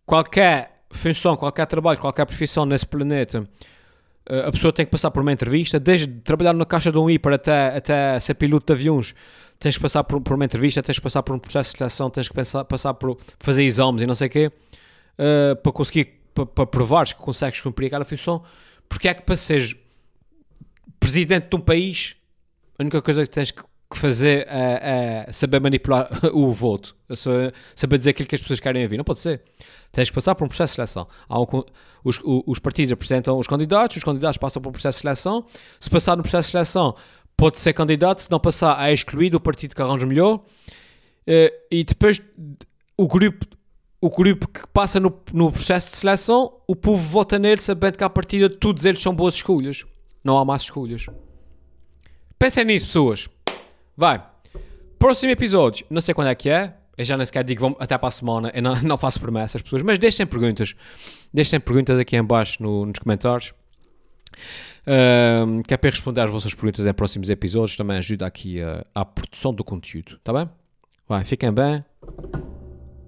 qualquer 0.04 0.84
função, 0.88 1.36
qualquer 1.36 1.66
trabalho, 1.66 1.98
qualquer 1.98 2.24
profissão 2.26 2.64
nesse 2.64 2.86
planeta, 2.86 3.40
uh, 3.40 4.46
a 4.46 4.52
pessoa 4.52 4.72
tem 4.72 4.86
que 4.86 4.92
passar 4.92 5.10
por 5.10 5.20
uma 5.20 5.32
entrevista, 5.32 5.80
desde 5.80 6.06
trabalhar 6.06 6.52
na 6.52 6.64
caixa 6.64 6.92
de 6.92 6.98
um 6.98 7.10
hiper 7.10 7.32
até, 7.32 7.76
até 7.76 8.20
ser 8.20 8.34
piloto 8.34 8.66
de 8.66 8.72
aviões, 8.72 9.16
tens 9.58 9.76
que 9.76 9.82
passar 9.82 10.04
por, 10.04 10.20
por, 10.20 10.34
uma 10.34 10.44
entrevista, 10.44 10.80
tens 10.80 10.98
que 10.98 11.02
passar 11.02 11.24
por 11.24 11.34
um 11.34 11.40
processo 11.40 11.72
de 11.72 11.78
seleção, 11.78 12.08
tens 12.08 12.28
que 12.28 12.34
pensar, 12.34 12.64
passar 12.64 12.94
por 12.94 13.18
fazer 13.40 13.64
exames 13.64 14.02
e 14.02 14.06
não 14.06 14.14
sei 14.14 14.28
o 14.28 14.30
quê, 14.30 14.52
uh, 15.18 15.56
para 15.56 15.72
conseguir, 15.72 16.20
para, 16.32 16.46
para 16.46 16.66
provares 16.66 17.12
que 17.12 17.18
consegues 17.18 17.60
cumprir 17.60 17.86
aquela 17.86 18.04
função, 18.04 18.44
porque 18.88 19.08
é 19.08 19.14
que 19.14 19.22
para 19.22 19.34
seres 19.34 19.74
presidente 21.00 21.48
de 21.48 21.56
um 21.56 21.60
país, 21.60 22.14
a 22.78 22.82
única 22.84 23.02
coisa 23.02 23.24
que 23.24 23.30
tens 23.30 23.50
que 23.50 23.60
que 23.90 23.98
fazer 23.98 24.46
é, 24.48 25.26
é 25.28 25.32
saber 25.32 25.60
manipular 25.60 26.08
o 26.34 26.52
voto, 26.52 26.96
saber 27.74 27.98
dizer 27.98 28.10
aquilo 28.10 28.28
que 28.28 28.34
as 28.34 28.40
pessoas 28.40 28.60
querem 28.60 28.82
ouvir. 28.82 28.96
Não 28.96 29.04
pode 29.04 29.20
ser. 29.20 29.42
Tens 29.92 30.10
que 30.10 30.14
passar 30.14 30.34
por 30.34 30.44
um 30.44 30.48
processo 30.48 30.72
de 30.72 30.74
seleção. 30.76 31.08
Um, 31.30 31.62
os, 32.04 32.20
os, 32.24 32.58
partidos 32.58 32.92
apresentam 32.92 33.38
os 33.38 33.46
candidatos, 33.46 33.96
os 33.96 34.04
candidatos 34.04 34.36
passam 34.36 34.60
por 34.60 34.68
um 34.70 34.72
processo 34.72 34.98
de 34.98 35.02
seleção. 35.02 35.46
Se 35.80 35.88
passar 35.88 36.16
no 36.16 36.22
processo 36.22 36.48
de 36.48 36.52
seleção, 36.52 36.94
pode 37.36 37.58
ser 37.58 37.72
candidato. 37.72 38.22
Se 38.22 38.30
não 38.30 38.40
passar, 38.40 38.88
é 38.88 38.92
excluído 38.92 39.36
o 39.36 39.40
partido 39.40 39.74
que 39.74 39.82
arranja 39.82 40.06
melhor. 40.06 40.40
Eh, 41.26 41.52
e 41.70 41.84
depois, 41.84 42.20
o 42.96 43.06
grupo, 43.06 43.46
o 44.00 44.10
grupo 44.10 44.48
que 44.48 44.66
passa 44.68 44.98
no, 45.00 45.14
no 45.32 45.50
processo 45.50 45.90
de 45.90 45.96
seleção, 45.96 46.52
o 46.66 46.74
povo 46.74 47.02
vota 47.02 47.38
nele 47.38 47.60
sabendo 47.60 47.96
que 47.96 48.04
à 48.04 48.10
partida 48.10 48.50
todos 48.50 48.84
eles 48.84 49.00
são 49.00 49.14
boas 49.14 49.34
escolhas. 49.34 49.84
Não 50.22 50.38
há 50.38 50.44
más 50.44 50.62
escolhas. 50.62 51.06
Pensem 52.38 52.64
nisso, 52.64 52.86
pessoas. 52.86 53.28
Vai. 53.96 54.22
Próximo 54.98 55.32
episódio. 55.32 55.86
Não 55.88 56.00
sei 56.00 56.14
quando 56.14 56.28
é 56.28 56.34
que 56.34 56.50
é. 56.50 56.74
Eu 56.96 57.04
já 57.04 57.16
nem 57.16 57.26
sequer 57.26 57.44
digo 57.44 57.76
até 57.78 57.96
para 57.96 58.08
a 58.08 58.10
semana. 58.10 58.50
Eu 58.54 58.62
não, 58.62 58.80
não 58.82 58.96
faço 58.96 59.20
promessas, 59.20 59.62
pessoas. 59.62 59.82
Mas 59.82 59.98
deixem 59.98 60.26
perguntas. 60.26 60.74
Deixem 61.32 61.60
perguntas 61.60 61.98
aqui 61.98 62.16
em 62.16 62.24
baixo 62.24 62.62
no, 62.62 62.86
nos 62.86 62.98
comentários. 62.98 63.52
Um, 64.86 65.62
que 65.62 65.74
é 65.74 65.76
para 65.76 65.90
responder 65.90 66.20
às 66.20 66.30
vossas 66.30 66.54
perguntas 66.54 66.86
em 66.86 66.92
próximos 66.92 67.30
episódios. 67.30 67.76
Também 67.76 67.98
ajuda 67.98 68.26
aqui 68.26 68.60
a, 68.62 68.84
à 68.94 69.04
produção 69.04 69.52
do 69.52 69.64
conteúdo. 69.64 70.18
Tá 70.22 70.32
bem? 70.32 70.48
Vai, 71.08 71.24
fiquem 71.24 71.52
bem. 71.52 71.84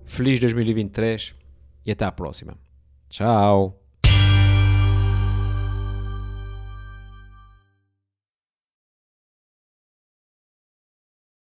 Feliz 0.05 0.41
2023 0.41 1.35
e 1.85 1.91
até 1.91 2.05
à 2.05 2.13
próxima. 2.13 2.57
Tchau. 3.09 3.78